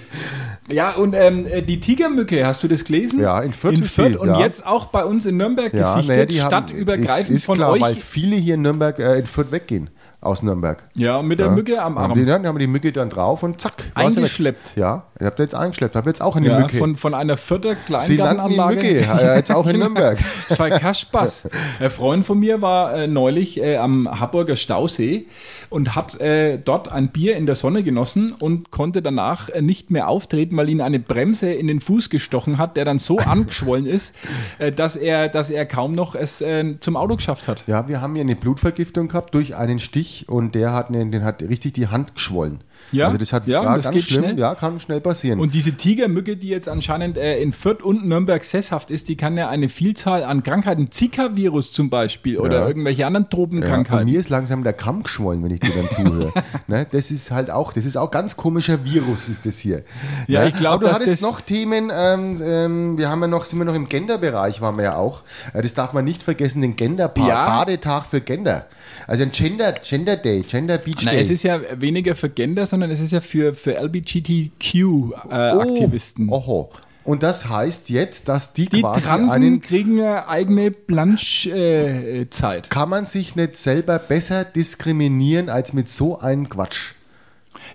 Ja, 0.70 0.92
und 0.92 1.14
ähm, 1.14 1.46
äh, 1.46 1.62
die 1.62 1.80
Tigermücke, 1.80 2.46
hast 2.46 2.62
du 2.62 2.68
das 2.68 2.84
gelesen? 2.84 3.20
Ja, 3.20 3.40
in 3.40 3.52
Fürth 3.52 3.74
In 3.74 3.82
ist 3.82 3.94
Fürth 3.94 4.16
und 4.16 4.28
ja. 4.28 4.40
jetzt 4.40 4.64
auch 4.66 4.86
bei 4.86 5.04
uns 5.04 5.26
in 5.26 5.36
Nürnberg 5.36 5.72
Ja, 5.74 5.94
gesichtet, 5.94 6.30
naja, 6.30 6.46
stadtübergreifend 6.46 7.30
ist, 7.30 7.36
ist 7.36 7.46
von 7.46 7.56
klar, 7.56 7.78
weil 7.80 7.96
viele 7.96 8.36
hier 8.36 8.54
in 8.54 8.62
Nürnberg 8.62 8.98
äh, 8.98 9.18
in 9.18 9.26
Fürth 9.26 9.50
weggehen 9.50 9.90
aus 10.22 10.42
Nürnberg. 10.42 10.82
Ja, 10.94 11.20
mit 11.20 11.38
der 11.40 11.46
Ja. 11.48 11.52
Mücke 11.52 11.82
am 11.82 11.98
Haben 11.98 12.10
Arm. 12.12 12.14
die, 12.18 12.24
dann 12.24 12.46
haben 12.46 12.58
die 12.58 12.66
Mücke 12.66 12.92
dann 12.92 13.10
drauf 13.10 13.42
und 13.42 13.60
zack. 13.60 13.74
sie. 13.82 13.90
Eingeschleppt. 13.94 14.76
Ja, 14.76 15.04
ich 15.18 15.26
habe 15.26 15.42
jetzt 15.42 15.54
eingeschleppt. 15.54 15.96
Habe 15.96 16.08
jetzt 16.08 16.22
auch 16.22 16.36
eine 16.36 16.48
Ja, 16.48 16.60
Mücke. 16.60 16.76
von, 16.78 16.96
von 16.96 17.14
einer 17.14 17.36
vierter 17.36 17.70
Sie 17.98 18.16
Kleingartenanlage. 18.16 18.76
Mücke, 18.76 19.00
ja, 19.02 19.34
jetzt 19.36 19.50
auch 19.52 19.66
in 19.66 19.78
Nürnberg. 19.80 20.18
Das 20.48 20.58
war 20.58 20.70
kein 20.70 20.94
Spaß. 20.94 21.48
Ein 21.80 21.90
Freund 21.90 22.24
von 22.24 22.38
mir 22.38 22.62
war 22.62 22.94
äh, 22.94 23.06
neulich 23.08 23.60
äh, 23.60 23.76
am 23.76 24.08
Harburger 24.20 24.56
Stausee 24.56 25.26
und 25.70 25.94
hat 25.96 26.20
äh, 26.20 26.58
dort 26.58 26.90
ein 26.92 27.08
Bier 27.08 27.36
in 27.36 27.46
der 27.46 27.54
Sonne 27.56 27.82
genossen 27.82 28.32
und 28.38 28.70
konnte 28.70 29.02
danach 29.02 29.48
äh, 29.48 29.60
nicht 29.60 29.90
mehr 29.90 30.08
auftreten, 30.08 30.56
weil 30.56 30.68
ihn 30.68 30.80
eine 30.80 31.00
Bremse 31.00 31.50
in 31.52 31.66
den 31.66 31.80
Fuß 31.80 32.10
gestochen 32.10 32.58
hat, 32.58 32.76
der 32.76 32.84
dann 32.84 32.98
so 32.98 33.18
angeschwollen 33.18 33.86
ist, 33.86 34.14
äh, 34.58 34.70
dass, 34.70 34.94
er, 34.96 35.28
dass 35.28 35.50
er 35.50 35.66
kaum 35.66 35.94
noch 35.96 36.14
es 36.14 36.40
äh, 36.40 36.76
zum 36.78 36.96
Auto 36.96 37.16
geschafft 37.16 37.48
hat. 37.48 37.64
Ja, 37.66 37.88
wir 37.88 38.00
haben 38.00 38.14
hier 38.14 38.22
eine 38.22 38.36
Blutvergiftung 38.36 39.08
gehabt 39.08 39.34
durch 39.34 39.56
einen 39.56 39.78
Stich 39.80 40.11
und 40.28 40.54
der 40.54 40.72
hat, 40.72 40.88
eine, 40.88 41.04
den 41.06 41.24
hat 41.24 41.42
richtig 41.42 41.72
die 41.74 41.88
Hand 41.88 42.14
geschwollen. 42.14 42.58
Ja, 42.90 43.06
also 43.06 43.16
das 43.16 43.32
hat 43.32 43.46
ja, 43.46 43.62
das 43.76 43.90
ganz 43.90 44.02
schlimm. 44.02 44.22
schnell. 44.24 44.38
Ja, 44.38 44.54
kann 44.54 44.78
schnell 44.80 45.00
passieren. 45.00 45.40
Und 45.40 45.54
diese 45.54 45.72
Tigermücke, 45.72 46.36
die 46.36 46.48
jetzt 46.48 46.68
anscheinend 46.68 47.16
äh, 47.16 47.40
in 47.40 47.52
Fürth 47.52 47.82
und 47.82 48.06
Nürnberg 48.06 48.44
sesshaft 48.44 48.90
ist, 48.90 49.08
die 49.08 49.16
kann 49.16 49.36
ja 49.36 49.48
eine 49.48 49.68
Vielzahl 49.68 50.24
an 50.24 50.42
Krankheiten, 50.42 50.90
Zika-Virus 50.90 51.72
zum 51.72 51.90
Beispiel 51.90 52.38
oder 52.38 52.60
Ja. 52.60 52.68
irgendwelche 52.68 53.06
anderen 53.06 53.24
ja, 53.24 53.26
und 53.26 53.30
Tropenkrankheiten. 53.30 54.10
mir 54.10 54.20
ist 54.20 54.28
langsam 54.28 54.62
der 54.64 54.72
Kamm 54.72 55.04
geschwollen, 55.04 55.42
wenn 55.42 55.52
ich 55.52 55.60
dir 55.60 55.70
dann 55.74 55.88
zuhöre. 55.90 56.32
ne, 56.66 56.86
das 56.90 57.10
ist 57.10 57.30
halt 57.30 57.50
auch, 57.50 57.72
das 57.72 57.84
ist 57.86 57.96
auch 57.96 58.10
ganz 58.10 58.36
komischer 58.36 58.84
Virus, 58.84 59.28
ist 59.28 59.46
das 59.46 59.58
hier. 59.58 59.84
Ja, 60.26 60.42
ne? 60.42 60.48
ich 60.48 60.54
glaub, 60.54 60.74
Aber 60.74 60.88
du 60.88 60.94
hattest 60.94 61.22
noch 61.22 61.40
Themen, 61.40 61.90
ähm, 61.94 62.38
ähm, 62.42 62.98
wir 62.98 63.08
haben 63.08 63.22
ja 63.22 63.28
noch, 63.28 63.46
sind 63.46 63.58
wir 63.58 63.64
noch 63.64 63.74
im 63.74 63.88
Gender-Bereich, 63.88 64.60
waren 64.60 64.76
wir 64.76 64.84
ja 64.84 64.96
auch. 64.96 65.22
Äh, 65.54 65.62
das 65.62 65.72
darf 65.72 65.92
man 65.92 66.04
nicht 66.04 66.22
vergessen, 66.22 66.60
den 66.60 66.76
Gender-Part, 66.76 67.28
Ja. 67.28 68.00
Für 68.10 68.20
Gender. 68.20 68.66
Also 69.06 69.22
ein 69.22 69.32
Gender, 69.32 69.72
Gender 69.72 70.01
Day, 70.16 70.42
Gender 70.46 70.78
Beach 70.78 71.04
Day. 71.04 71.20
es 71.20 71.30
ist 71.30 71.42
ja 71.44 71.60
weniger 71.76 72.14
für 72.14 72.28
Gender, 72.28 72.66
sondern 72.66 72.90
es 72.90 73.00
ist 73.00 73.12
ja 73.12 73.20
für, 73.20 73.54
für 73.54 73.78
LGBTQ-Aktivisten. 73.80 76.28
Oh, 76.28 76.36
oho. 76.36 76.70
Und 77.04 77.22
das 77.22 77.48
heißt 77.48 77.90
jetzt, 77.90 78.28
dass 78.28 78.52
die, 78.52 78.68
die 78.68 78.80
quasi 78.80 79.00
Transen 79.00 79.42
einen 79.42 79.60
kriegen 79.60 80.00
eine 80.00 80.28
eigene 80.28 80.70
Blanche-Zeit. 80.70 82.70
kann 82.70 82.88
man 82.88 83.06
sich 83.06 83.34
nicht 83.34 83.56
selber 83.56 83.98
besser 83.98 84.44
diskriminieren 84.44 85.48
als 85.48 85.72
mit 85.72 85.88
so 85.88 86.20
einem 86.20 86.48
Quatsch. 86.48 86.92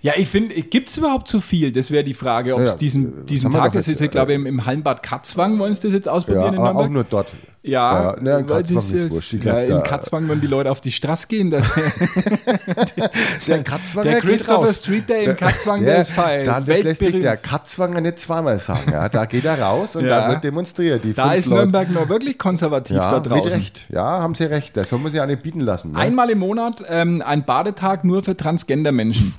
ja, 0.00 0.14
ich 0.16 0.28
finde, 0.28 0.54
gibt 0.54 0.88
es 0.88 0.96
überhaupt 0.96 1.28
so 1.28 1.40
viel? 1.40 1.72
Das 1.72 1.90
wäre 1.90 2.04
die 2.04 2.14
Frage, 2.14 2.54
ob 2.54 2.62
es 2.62 2.70
Ja, 2.72 2.76
diesen, 2.78 3.22
äh, 3.22 3.26
diesen 3.26 3.50
Tag, 3.50 3.72
das 3.72 3.86
ist 3.88 4.00
ja, 4.00 4.06
glaube 4.06 4.32
ich, 4.32 4.38
äh, 4.38 4.40
im, 4.40 4.46
im 4.46 4.64
Hallenbad 4.64 5.02
Katzwang, 5.02 5.58
wollen 5.58 5.74
sie 5.74 5.82
das 5.82 5.92
jetzt 5.92 6.06
Ja, 6.06 6.12
ausprobieren 6.12 6.54
in 6.54 6.60
aber 6.60 6.80
auch 6.80 6.88
nur 6.88 7.04
dort. 7.04 7.34
Ja, 7.62 8.14
Ja, 8.14 8.22
ne, 8.22 8.38
in 8.38 8.46
Katzwang 8.46 8.78
ist 8.78 8.92
äh, 8.94 9.10
wurscht. 9.10 9.32
Ja, 9.44 9.60
in 9.60 9.68
da- 9.70 9.80
Katzwang, 9.80 10.28
wenn 10.28 10.40
die 10.40 10.46
Leute 10.46 10.70
auf 10.70 10.80
die 10.80 10.92
Straße 10.92 11.26
gehen, 11.26 11.50
das, 11.50 11.68
Der 13.46 13.62
Katzwanger 13.62 14.10
der 14.10 14.20
geht 14.20 14.30
Christopher 14.30 14.54
raus. 14.58 14.78
Street 14.78 15.08
Day 15.08 15.24
in 15.26 15.36
Katzwang, 15.36 15.84
der 15.84 16.00
ist 16.00 16.10
fein. 16.10 16.44
Da, 16.44 16.60
das 16.60 16.82
lässt 16.82 17.00
sich 17.00 17.18
der 17.18 17.36
Katzwanger 17.36 18.00
nicht 18.00 18.18
zweimal 18.18 18.58
sagen. 18.58 18.92
Ja, 18.92 19.08
da 19.08 19.24
geht 19.26 19.44
er 19.44 19.60
raus 19.60 19.96
und 19.96 20.04
Ja. 20.06 20.20
da 20.22 20.28
wird 20.30 20.44
demonstriert. 20.44 21.04
Die 21.04 21.12
Da 21.14 21.32
ist 21.34 21.46
Leute- 21.46 21.62
Nürnberg 21.62 21.90
nur 21.90 22.08
wirklich 22.08 22.38
konservativ 22.38 22.96
da 22.96 23.12
ja, 23.12 23.20
draußen. 23.20 23.44
mit 23.44 23.52
Recht. 23.52 23.86
Ja, 23.90 24.02
haben 24.20 24.34
sie 24.34 24.44
recht. 24.44 24.76
Das 24.76 24.88
soll 24.90 24.98
man 25.00 25.10
sich 25.10 25.20
auch 25.20 25.26
nicht 25.26 25.42
bieten 25.42 25.60
lassen. 25.60 25.92
Ne? 25.92 25.98
Einmal 25.98 26.30
im 26.30 26.38
Monat 26.38 26.82
ähm, 26.88 27.22
ein 27.24 27.44
Badetag 27.44 28.04
nur 28.04 28.22
für 28.22 28.36
Transgender-Menschen. 28.36 29.34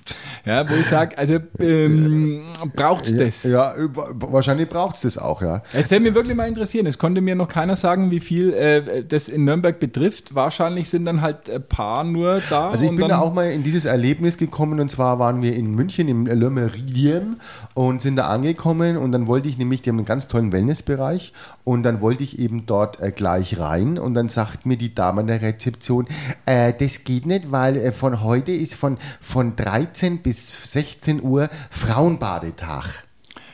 Ja, 0.46 0.70
wo 0.70 0.74
ich 0.76 0.88
sage, 0.88 1.18
also 1.18 1.38
ähm, 1.60 2.42
braucht 2.76 3.06
es 3.08 3.18
das? 3.18 3.44
Ja, 3.44 3.74
wahrscheinlich 4.14 4.70
braucht 4.70 4.96
es 4.96 5.02
das 5.02 5.18
auch, 5.18 5.42
ja. 5.42 5.62
Es 5.74 5.90
würde 5.92 6.04
mich 6.04 6.16
wirklich 6.16 6.36
mal 6.36 6.48
interessieren. 6.48 6.86
Es 6.88 6.98
konnte 6.98 7.22
mir 7.22 7.36
noch 7.36 7.48
keiner 7.48 7.76
sagen, 7.76 8.09
wie 8.12 8.20
viel 8.20 8.54
äh, 8.54 9.04
das 9.04 9.28
in 9.28 9.46
Nürnberg 9.46 9.80
betrifft. 9.80 10.36
Wahrscheinlich 10.36 10.90
sind 10.90 11.06
dann 11.06 11.22
halt 11.22 11.50
ein 11.50 11.64
paar 11.64 12.04
nur 12.04 12.42
da. 12.50 12.70
Also 12.70 12.86
ich 12.86 12.96
bin 12.96 13.08
da 13.08 13.20
auch 13.20 13.34
mal 13.34 13.50
in 13.50 13.64
dieses 13.64 13.86
Erlebnis 13.86 14.38
gekommen 14.38 14.80
und 14.80 14.90
zwar 14.90 15.20
waren 15.20 15.42
wir 15.42 15.56
in 15.56 15.74
München 15.76 16.08
im 16.08 16.26
Le 16.26 16.50
Meridien 16.50 17.38
und 17.74 18.02
sind 18.02 18.16
da 18.16 18.28
angekommen 18.28 18.98
und 18.98 19.12
dann 19.12 19.28
wollte 19.28 19.50
ich 19.50 19.58
nämlich, 19.58 19.82
die 19.82 19.90
haben 19.90 19.98
einen 19.98 20.06
ganz 20.06 20.28
tollen 20.28 20.52
Wellnessbereich 20.52 21.34
und 21.64 21.84
dann 21.84 22.02
wollte 22.02 22.24
ich 22.24 22.40
eben 22.40 22.66
dort 22.66 23.00
äh, 23.00 23.12
gleich 23.12 23.60
rein 23.60 23.98
und 23.98 24.14
dann 24.14 24.30
sagt 24.30 24.66
mir 24.66 24.78
die 24.78 24.94
Dame 24.96 25.22
an 25.22 25.28
der 25.28 25.42
Rezeption, 25.42 26.08
äh, 26.46 26.74
das 26.74 27.04
geht 27.04 27.26
nicht, 27.26 27.52
weil 27.52 27.78
äh, 27.78 27.92
von 27.92 28.24
heute 28.24 28.52
ist 28.52 28.76
von, 28.76 28.98
von 29.22 29.56
13 29.56 30.20
bis 30.20 30.72
16 30.72 31.24
Uhr 31.24 31.50
Frauenbadetag. 31.70 33.04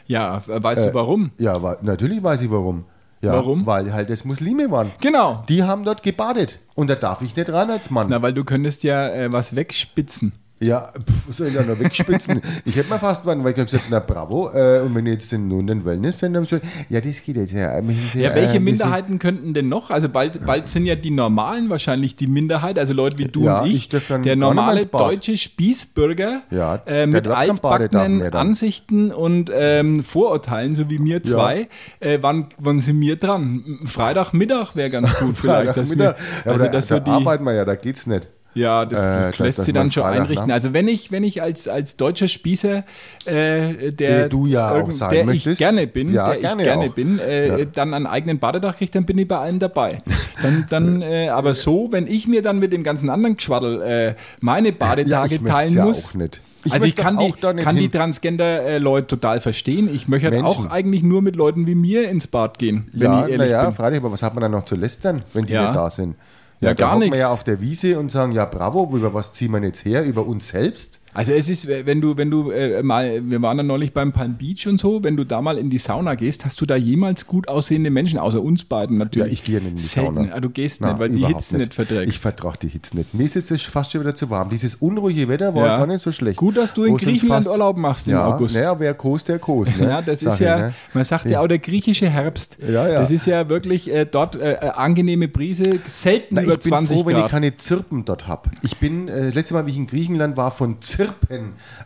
Ja, 0.08 0.44
äh, 0.48 0.64
weißt 0.64 0.88
du 0.88 0.94
warum? 0.94 1.32
Ja, 1.40 1.54
aber 1.54 1.80
natürlich 1.82 2.22
weiß 2.22 2.42
ich 2.42 2.52
warum. 2.52 2.86
Ja, 3.25 3.34
Warum? 3.34 3.65
Weil 3.65 3.94
halt 3.94 4.10
das 4.10 4.25
Muslime 4.25 4.72
waren. 4.72 4.91
Genau. 5.01 5.44
Die 5.50 5.63
haben 5.63 5.84
dort 5.84 6.03
gebadet. 6.03 6.60
Und 6.75 6.89
da 6.89 6.96
darf 6.96 7.22
ich 7.22 7.36
nicht 7.36 7.50
ran 7.50 7.70
als 7.70 7.89
Mann. 7.89 8.08
Na, 8.10 8.22
weil 8.22 8.34
du 8.34 8.44
könntest 8.44 8.84
ja 8.84 9.08
äh, 9.10 9.32
was 9.32 9.55
wegspitzen. 9.55 10.34
Ja, 10.62 10.94
was 11.28 11.36
soll 11.36 11.48
ich 11.48 11.54
da 11.54 11.64
noch 11.64 11.78
wegspitzen? 11.78 12.42
ich 12.66 12.78
hätte 12.78 12.90
mir 12.90 12.98
fast 12.98 13.26
mal, 13.26 13.38
weil 13.44 13.52
ich 13.52 13.60
hab 13.60 13.66
gesagt, 13.66 13.86
na 13.90 14.00
bravo, 14.00 14.50
äh, 14.54 14.80
und 14.80 14.96
wenn 14.96 15.06
ich 15.06 15.14
jetzt 15.14 15.34
in 15.34 15.50
nun 15.50 15.68
den 15.68 15.84
Wellness 15.84 16.20
dann 16.20 16.46
so, 16.46 16.60
ja, 16.90 17.02
das 17.02 17.22
geht 17.24 17.36
jetzt 17.36 17.52
ja. 17.52 17.76
sind 17.82 18.16
Ja, 18.16 18.34
welche 18.34 18.56
äh, 18.56 18.60
Minderheiten 18.60 19.20
könnten 19.20 19.54
denn 19.54 19.68
noch? 19.68 19.90
Also 19.90 20.08
bald, 20.08 20.46
bald 20.46 20.70
sind 20.70 20.86
ja 20.86 20.96
die 20.96 21.12
Normalen 21.12 21.70
wahrscheinlich 21.70 22.16
die 22.16 22.28
Minderheit, 22.28 22.80
also 22.80 22.94
Leute 22.94 23.18
wie 23.18 23.26
du 23.26 23.44
Ja, 23.44 23.62
und 23.62 23.70
ich. 23.70 23.94
ich 23.94 24.22
der 24.24 24.38
normale 24.38 24.86
deutsche 24.86 25.36
Spießbürger 25.36 26.44
Ja, 26.52 26.82
äh, 26.86 27.06
mit 27.06 27.28
altbackenen. 27.28 28.22
Ansichten 28.34 29.12
und 29.12 29.52
ähm, 29.54 30.04
Vorurteilen, 30.04 30.74
so 30.74 30.90
wie 30.90 31.00
mir 31.00 31.22
zwei, 31.22 31.68
äh, 32.00 32.20
wann, 32.22 32.48
wann 32.58 32.80
sind 32.80 33.02
wir 33.02 33.18
dran? 33.18 33.80
Freitagmittag 33.86 34.76
wäre 34.76 34.90
ganz 34.90 35.14
gut 35.20 35.38
vielleicht. 35.38 35.76
dass 35.76 35.90
wir, 35.90 35.98
Freitagmittag. 35.98 36.18
Ja, 36.46 36.52
also, 36.52 36.64
aber 36.64 36.72
da, 36.72 36.78
dass 36.78 36.88
so 36.88 36.96
da 36.96 37.00
die, 37.02 37.12
arbeiten 37.12 37.44
wir 37.44 37.54
ja, 37.54 37.66
da 37.66 37.76
geht's 37.76 38.08
nicht. 38.08 38.28
Ja, 38.56 38.86
das, 38.86 38.98
Äh, 39.00 39.32
das 39.32 39.40
lässt 39.40 39.60
dass 39.60 39.66
sie 39.66 39.74
dann 39.74 39.92
schon 39.92 40.04
Freitag, 40.04 40.22
einrichten. 40.24 40.48
ne? 40.48 40.54
Also 40.54 40.74
wenn 40.74 40.88
ich, 40.88 41.12
wenn 41.12 41.24
ich 41.24 41.42
als, 41.42 41.68
als 41.68 41.98
deutscher 41.98 42.28
Spießer, 42.28 42.84
äh, 43.26 43.92
der, 43.92 43.92
Der 43.92 44.30
du 44.30 44.46
ja 44.48 44.72
auch 44.82 44.90
sein 44.92 45.12
der 45.12 45.26
möchtest. 45.26 45.48
ich 45.48 45.58
gerne 45.60 45.86
bin, 45.88 46.14
Ja, 46.14 46.30
der 46.32 46.40
gerne 46.40 46.62
ich 46.62 46.68
gerne 46.68 46.86
auch. 46.90 46.94
bin, 46.96 47.20
äh, 47.20 47.60
Ja. 47.60 47.66
dann 47.66 47.94
einen 47.94 48.08
eigenen 48.08 48.40
Badetag 48.40 48.78
kriege, 48.78 48.92
dann 48.92 49.06
bin 49.06 49.18
ich 49.18 49.28
bei 49.28 49.38
allen 49.38 49.60
dabei. 49.60 49.98
Dann, 50.42 50.66
dann, 50.70 51.02
äh, 51.02 51.30
aber 51.30 51.54
so, 51.54 51.90
wenn 51.92 52.08
ich 52.08 52.28
mir 52.28 52.42
dann 52.42 52.60
mit 52.60 52.72
dem 52.74 52.84
ganzen 52.84 53.10
anderen 53.10 53.36
Geschwaddel 53.38 53.82
äh, 53.82 54.16
meine 54.42 54.72
Badetage 54.72 55.36
ich 55.36 55.42
möcht's 55.42 55.56
teilen 55.58 55.74
ja 55.74 55.86
muss. 55.86 56.06
auch 56.06 56.14
nicht. 56.16 56.42
also 56.70 56.86
ich 56.88 56.96
kann 56.96 57.18
die, 57.18 57.26
auch 57.26 57.38
kann 57.58 57.76
die. 57.76 57.90
Transgender-Leute 57.90 59.08
total 59.08 59.42
verstehen. 59.42 59.90
Ich 59.94 60.08
möchte 60.08 60.32
halt 60.32 60.44
auch 60.44 60.60
Menschen. 60.60 60.72
eigentlich 60.72 61.04
nur 61.04 61.22
mit 61.22 61.36
Leuten 61.36 61.68
wie 61.68 61.76
mir 61.76 62.10
ins 62.10 62.28
Bad 62.28 62.58
gehen, 62.58 62.86
wenn 62.94 63.02
ja, 63.02 63.26
ich 63.26 63.32
ehrlich 63.34 63.38
naja, 63.52 63.66
bin. 63.66 63.74
freilich, 63.76 64.00
aber 64.00 64.12
was 64.12 64.24
hat 64.24 64.34
man 64.34 64.42
dann 64.42 64.52
noch 64.52 64.66
zu 64.66 64.76
lästern, 64.76 65.24
wenn 65.34 65.46
die 65.46 65.54
Ja. 65.54 65.64
nicht 65.68 65.76
da 65.76 65.90
sind? 65.90 66.16
Ja, 66.60 66.70
da 66.70 66.74
gar 66.74 66.90
hocken 66.92 67.02
wir 67.02 67.06
nichts. 67.08 67.20
ja 67.20 67.30
auf 67.30 67.44
der 67.44 67.62
Wiese 67.62 68.00
und 68.00 68.10
sagen, 68.10 68.32
ja 68.32 68.46
bravo, 68.46 68.90
über 68.96 69.14
was 69.14 69.34
ziehen 69.34 69.52
wir 69.52 69.62
jetzt 69.62 69.86
her? 69.86 70.04
Über 70.04 70.26
uns 70.26 70.48
selbst? 70.50 71.02
Also 71.15 71.31
es 71.31 71.48
ist, 71.48 71.67
wenn 71.67 72.01
du, 72.01 72.17
wenn 72.17 72.29
du 72.29 72.51
äh, 72.51 72.84
mal, 72.84 73.22
wir 73.24 73.41
waren 73.41 73.55
dann 73.57 73.67
neulich 73.67 73.93
beim 73.93 74.12
Palm 74.12 74.36
Beach 74.38 74.67
und 74.67 74.79
so, 74.79 75.01
wenn 75.01 75.15
du 75.15 75.24
da 75.24 75.41
mal 75.41 75.57
in 75.57 75.69
die 75.69 75.77
Sauna 75.77 76.15
gehst, 76.15 76.43
hast 76.43 76.60
du 76.60 76.65
da 76.65 76.75
jemals 76.75 77.25
gut 77.25 77.48
aussehende 77.48 77.89
Menschen, 77.89 78.19
außer 78.19 78.41
uns 78.43 78.65
beiden 78.65 78.98
natürlich. 78.98 79.27
Ja, 79.27 79.34
ich 79.34 79.43
gehe 79.43 79.55
nicht 79.60 79.69
in 79.69 79.75
die 79.75 79.81
Selten. 79.81 80.15
Sauna. 80.15 80.34
Ah, 80.34 80.39
du 80.41 80.50
gehst 80.50 80.81
Na, 80.81 80.89
nicht, 80.89 81.00
weil 81.00 81.10
die 81.10 81.25
Hitze 81.25 81.57
nicht, 81.57 81.74
verträgst. 81.74 82.13
Ich 82.13 82.19
vertrage 82.19 82.57
die 82.63 82.67
Hitze 82.67 82.98
nicht. 82.98 83.13
Mir 83.13 83.24
ist 83.24 83.38
es 83.38 83.62
fast 83.63 83.93
schon 83.93 84.01
wieder 84.01 84.13
zu 84.13 84.29
warm. 84.29 84.50
Dieses 84.50 84.75
unruhige 84.75 85.27
Wetter 85.29 85.55
war 85.55 85.65
Ja. 85.65 85.77
gar 85.77 85.88
nicht 85.88 86.01
so 86.01 86.12
schlecht. 86.12 86.36
Gut, 86.36 86.57
dass 86.57 86.74
du 86.74 86.84
in 86.84 86.98
Griechenland 86.98 87.48
Urlaub 87.48 87.77
machst 87.77 88.07
im 88.07 88.15
ja, 88.15 88.27
August. 88.27 88.55
Naja, 88.55 88.77
wer 88.77 88.93
kost, 88.93 89.29
der 89.29 89.39
kost. 89.39 89.77
Ne? 89.77 89.84
ja, 89.89 90.01
das 90.01 90.19
Sag 90.19 90.34
ist 90.34 90.41
ich, 90.41 90.45
ja, 90.45 90.57
ne? 90.57 90.74
man 90.93 91.03
sagt 91.05 91.29
ja 91.29 91.39
auch 91.39 91.48
der 91.48 91.60
griechische 91.60 92.10
Herbst. 92.10 92.57
Ja, 92.62 92.89
ja. 92.89 93.00
Das 93.00 93.10
ist 93.10 93.25
ja 93.25 93.48
wirklich 93.48 93.89
äh, 93.89 94.05
dort 94.05 94.36
äh, 94.36 94.53
äh, 94.53 94.57
angenehme 94.72 95.29
Brise, 95.29 95.79
selten 95.86 96.36
Na, 96.36 96.43
über 96.43 96.53
ich 96.55 96.60
bin 96.60 96.69
20 96.72 96.98
froh, 96.98 97.05
wenn 97.05 97.15
ich 97.15 97.22
Grad. 97.22 97.31
keine 97.31 97.55
Zirpen 97.55 98.03
dort 98.03 98.27
habe. 98.27 98.50
Ich 98.63 98.77
bin, 98.77 99.07
äh, 99.07 99.29
letztes 99.29 99.51
Mal, 99.51 99.65
wie 99.65 99.72
ich 99.72 99.77
in 99.77 99.88
Griechenland 99.88 100.36
war, 100.36 100.51
von 100.51 100.81
Zirpen 100.81 101.05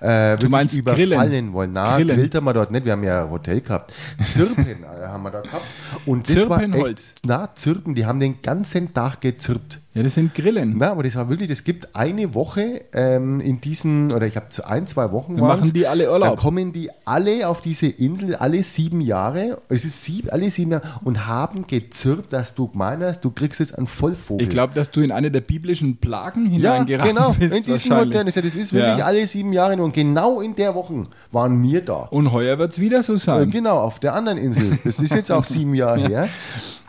äh, 0.02 0.32
wirklich 0.32 0.50
meinst 0.50 0.78
überfallen 0.78 1.30
Grillen? 1.30 1.54
wollen. 1.54 1.74
Na, 1.74 1.96
Grillen. 1.96 2.18
grillt 2.18 2.36
haben 2.36 2.46
wir 2.46 2.54
dort 2.54 2.72
nicht, 2.72 2.86
wir 2.86 2.94
haben 2.94 3.04
ja 3.04 3.24
ein 3.24 3.30
Hotel 3.30 3.62
gehabt. 3.62 3.94
Zirpen 4.26 4.66
äh, 4.84 5.08
haben 5.08 5.24
wir 5.24 5.32
da 5.32 5.42
gehabt. 5.42 5.66
Und 6.06 6.30
das 6.30 6.50
war 6.50 6.60
Zirpenholz. 6.60 7.14
echt, 7.16 7.26
na, 7.26 7.54
Zirpen, 7.54 7.96
die 7.96 8.06
haben 8.06 8.20
den 8.20 8.42
ganzen 8.42 8.94
Tag 8.94 9.22
gezirpt. 9.22 9.80
Ja, 10.00 10.04
das 10.04 10.16
sind 10.16 10.34
Grillen. 10.34 10.76
Na, 10.78 10.92
aber 10.92 11.04
das 11.04 11.16
war 11.16 11.30
wirklich, 11.30 11.50
das 11.50 11.64
gibt 11.64 11.96
eine 11.96 12.34
Woche 12.34 12.82
ähm, 12.94 13.40
in 13.40 13.62
diesen, 13.62 14.12
oder 14.12 14.26
ich 14.26 14.32
glaube 14.34 14.48
ein, 14.66 14.88
zwei 14.88 15.12
Wochen 15.12 15.36
Dann 15.38 15.46
machen 15.46 15.72
die 15.74 15.86
alle 15.88 16.12
Urlaub. 16.12 16.30
Dann 16.30 16.38
kommen 16.38 16.72
die 16.74 16.90
alle 17.06 17.48
auf 17.48 17.62
diese 17.62 17.88
Insel, 17.88 18.36
alle 18.36 18.64
sieben 18.64 19.02
Jahre, 19.02 19.62
es 19.70 19.86
ist 19.86 20.04
sieben, 20.04 20.30
alle 20.30 20.50
sieben 20.52 20.72
Jahre, 20.72 20.88
und 21.04 21.28
haben 21.28 21.68
gezirpt, 21.68 22.34
dass 22.34 22.56
du 22.56 22.68
gemeint 22.68 23.04
hast, 23.04 23.22
du 23.22 23.32
kriegst 23.32 23.60
jetzt 23.60 23.78
einen 23.78 23.88
Vollvogel. 23.88 24.44
Ich 24.44 24.50
glaube, 24.50 24.74
dass 24.74 24.90
du 24.92 25.02
in 25.02 25.12
eine 25.12 25.30
der 25.32 25.42
biblischen 25.42 25.98
Plagen 25.98 26.46
ja, 26.46 26.74
hineingeraten 26.76 27.16
genau, 27.16 27.30
bist. 27.34 27.42
in 27.56 27.64
diesem 27.66 27.92
wahrscheinlich. 27.92 28.16
Hotel. 28.16 28.26
Das 28.26 28.36
ist- 28.38 28.46
Das 28.46 28.56
ist 28.56 28.74
wirklich 28.74 28.98
Ja. 28.98 29.06
alle 29.06 29.28
sieben 29.28 29.54
Jahre 29.54 29.82
und 29.82 29.94
genau 29.94 30.42
in 30.42 30.56
der 30.56 30.74
Woche 30.76 31.04
waren 31.32 31.62
wir 31.62 31.82
da. 31.84 32.08
Und 32.10 32.32
heuer 32.32 32.58
wird 32.58 32.72
es 32.72 32.80
wieder 32.80 33.04
so 33.04 33.14
Äh, 33.16 33.20
sein. 33.20 33.50
Genau, 33.52 33.80
auf 33.80 34.00
der 34.00 34.14
anderen 34.16 34.38
Insel. 34.38 34.78
Das 34.84 35.00
ist 35.00 35.14
jetzt 35.14 35.32
auch 35.32 35.44
sieben 35.46 35.76
Jahre 35.76 36.00
her. 36.08 36.30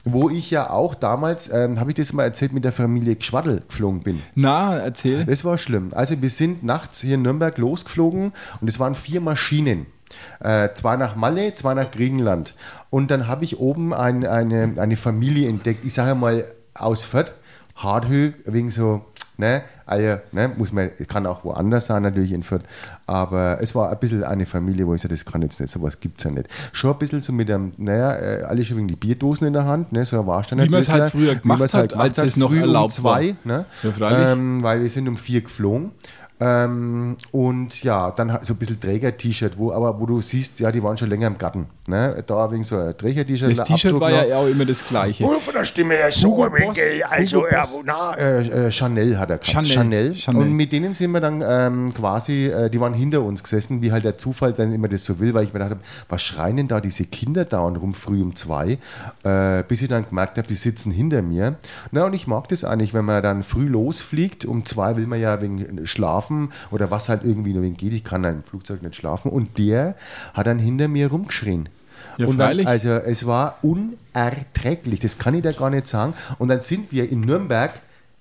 Wo 0.05 0.31
ich 0.31 0.51
ja 0.51 0.71
auch 0.71 0.95
damals, 0.95 1.53
ähm, 1.53 1.79
habe 1.79 1.91
ich 1.91 1.97
das 1.97 2.13
mal 2.13 2.25
erzählt, 2.25 2.53
mit 2.53 2.65
der 2.65 2.73
Familie 2.73 3.17
Gschwaddel 3.17 3.63
geflogen 3.69 4.03
bin. 4.03 4.23
Na, 4.35 4.79
erzähl. 4.79 5.27
Das 5.27 5.45
war 5.45 5.59
schlimm. 5.59 5.91
Also 5.93 6.21
wir 6.21 6.31
sind 6.31 6.63
nachts 6.63 7.03
hier 7.03 7.17
in 7.17 7.23
Nürnberg 7.23 7.59
losgeflogen 7.59 8.33
und 8.61 8.69
es 8.69 8.79
waren 8.79 8.95
vier 8.95 9.21
Maschinen. 9.21 9.87
Äh, 10.41 10.71
zwei 10.75 10.97
nach 10.97 11.17
Malle, 11.17 11.55
zwei 11.55 11.75
nach 11.75 11.91
Griechenland. 11.91 12.55
Und 12.89 13.11
dann 13.11 13.29
habe 13.29 13.45
ich 13.45 13.59
oben 13.59 13.93
ein, 13.93 14.27
eine, 14.27 14.75
eine 14.77 14.97
Familie 14.97 15.49
entdeckt, 15.49 15.85
ich 15.85 15.95
sage 15.95 16.15
mal 16.15 16.45
aus 16.75 17.05
Fürth, 17.05 17.35
Harthö, 17.77 18.33
wegen 18.45 18.71
so, 18.71 19.05
ne, 19.37 19.63
also, 19.91 20.21
ne, 20.31 20.53
muss 20.57 20.73
man, 20.73 20.91
kann 21.09 21.27
auch 21.27 21.45
woanders 21.45 21.87
sein, 21.87 22.05
natürlich 22.05 22.33
in 22.33 22.45
Fürth, 22.45 22.63
aber 23.07 23.59
es 23.61 23.75
war 23.75 23.91
ein 23.91 23.99
bisschen 23.99 24.23
eine 24.23 24.47
Familie, 24.47 24.87
wo 24.87 24.95
ich 24.95 25.03
sage, 25.03 25.15
das 25.15 25.25
kann 25.25 25.43
jetzt 25.43 25.61
nicht, 25.61 25.71
sowas 25.71 25.99
gibt 25.99 26.19
es 26.19 26.25
ja 26.25 26.31
nicht. 26.31 26.49
Schon 26.73 26.93
ein 26.93 26.99
bisschen 26.99 27.21
so 27.21 27.33
mit 27.33 27.51
einem, 27.51 27.73
naja, 27.77 28.15
äh, 28.15 28.43
alle 28.45 28.63
schon 28.65 28.77
wegen 28.77 28.87
die 28.87 28.95
Bierdosen 28.95 29.49
in 29.49 29.53
der 29.53 29.65
Hand, 29.65 29.91
ne, 29.93 30.05
so 30.05 30.21
ein 30.21 30.27
Warsteiner 30.29 30.63
Wie 30.63 30.69
man 30.69 30.81
es 30.81 30.93
halt 30.93 31.11
früher 31.11 31.35
gemacht 31.35 31.59
man's 31.59 31.75
hat, 31.75 31.93
als 31.95 32.19
es 32.19 32.37
noch 32.37 32.55
erlaubt 32.55 32.99
um 32.99 33.03
zwei, 33.03 33.35
war. 33.45 33.57
Ne? 33.57 33.67
Ja. 33.99 34.33
Ähm, 34.33 34.63
weil 34.63 34.81
wir 34.81 34.89
sind 34.91 35.09
um 35.09 35.17
vier 35.17 35.41
geflogen. 35.41 35.91
Ähm, 36.41 37.17
und 37.33 37.83
ja, 37.83 38.11
dann 38.11 38.39
so 38.43 38.55
ein 38.55 38.57
bisschen 38.57 38.81
Träger-T-Shirt, 38.81 39.59
wo, 39.59 39.73
aber 39.73 40.01
wo 40.01 40.07
du 40.07 40.21
siehst, 40.23 40.59
ja, 40.61 40.73
die 40.73 40.83
waren 40.83 40.97
schon 40.97 41.11
länger 41.11 41.27
im 41.27 41.37
Garten. 41.37 41.67
Ne? 41.87 42.25
Da 42.27 42.51
wegen 42.51 42.65
so 42.65 42.77
ein 42.79 42.97
Träger-T-Shirt. 42.97 43.59
Das 43.59 43.69
T-Shirt 43.69 44.01
war 44.01 44.11
noch. 44.11 44.27
ja 44.27 44.37
auch 44.37 44.47
immer 44.47 44.65
das 44.65 44.85
gleiche. 44.87 45.25
Oder 45.25 45.41
von 45.41 45.53
der 45.53 45.65
Stimme 45.65 45.95
her 45.95 46.11
so, 46.11 46.29
Hugo 46.29 46.45
ein 46.45 46.53
Boss, 46.53 46.79
also, 47.11 47.37
Hugo 47.39 47.49
ja, 47.51 47.67
Boss. 47.67 47.83
na, 47.85 48.15
Äh, 48.15 48.67
äh, 48.67 48.73
Chanel 48.73 49.19
hat 49.19 49.31
er 49.31 49.39
gehabt. 49.39 49.51
Chanel, 49.51 49.71
Chanel. 49.71 50.15
Chanel. 50.15 50.43
Und 50.43 50.53
mit 50.55 50.73
denen 50.73 50.95
sind 50.95 51.13
wir 51.13 51.21
dann 51.21 51.43
ähm, 51.47 51.93
quasi, 51.93 52.47
äh, 52.47 52.71
die 52.71 52.81
waren 52.81 52.95
hinter 52.95 53.23
uns 53.23 53.43
gesessen, 53.43 53.83
wie 53.83 53.93
halt 53.93 54.05
der 54.05 54.17
Zufall 54.17 54.53
dann 54.53 54.73
immer 54.73 54.89
das 54.89 55.05
so 55.05 55.21
will, 55.21 55.35
weil 55.35 55.45
ich 55.45 55.53
mir 55.53 55.59
gedacht 55.61 55.73
habe, 55.73 55.81
was 56.09 56.23
schreien 56.23 56.57
denn 56.57 56.69
da 56.69 56.81
diese 56.81 57.05
Kinder 57.05 57.45
dauernd 57.45 57.81
rum 57.81 57.93
früh 57.93 58.23
um 58.23 58.35
zwei, 58.35 58.79
äh, 59.25 59.63
bis 59.69 59.83
ich 59.83 59.89
dann 59.89 60.09
gemerkt 60.09 60.39
habe, 60.39 60.49
die 60.49 60.55
sitzen 60.55 60.91
hinter 60.91 61.21
mir. 61.23 61.57
Na, 61.91 62.05
und 62.05 62.15
ich 62.15 62.27
mag 62.27 62.49
das 62.49 62.65
eigentlich, 62.65 62.95
wenn 62.95 63.05
man 63.05 63.23
dann 63.23 63.43
früh 63.43 63.67
losfliegt, 63.67 64.45
um 64.47 64.65
zwei 64.65 64.97
will 64.97 65.07
man 65.07 65.21
ja 65.21 65.43
wegen 65.43 65.87
schlafen 66.31 66.53
oder 66.71 66.91
was 66.91 67.09
halt 67.09 67.25
irgendwie 67.25 67.53
nur 67.53 67.63
wegen 67.63 67.77
geht, 67.77 67.93
ich 67.93 68.05
kann 68.05 68.25
im 68.25 68.43
Flugzeug 68.43 68.83
nicht 68.83 68.97
schlafen. 68.97 69.31
Und 69.31 69.59
der 69.59 69.97
hat 70.35 70.47
dann 70.47 70.59
hinter 70.59 70.89
mir 70.89 71.11
rumgeschrien. 71.11 71.69
Ja, 72.17 72.27
und 72.27 72.39
dann, 72.39 72.67
also 72.67 72.91
es 72.91 73.27
war 73.27 73.59
unerträglich, 73.63 75.01
das 75.01 75.19
kann 75.19 75.35
ich 75.35 75.43
da 75.43 75.53
gar 75.53 75.71
nicht 75.71 75.87
sagen. 75.87 76.15
Und 76.39 76.49
dann 76.49 76.61
sind 76.61 76.93
wir 76.93 77.11
in 77.11 77.21
Nürnberg 77.21 77.73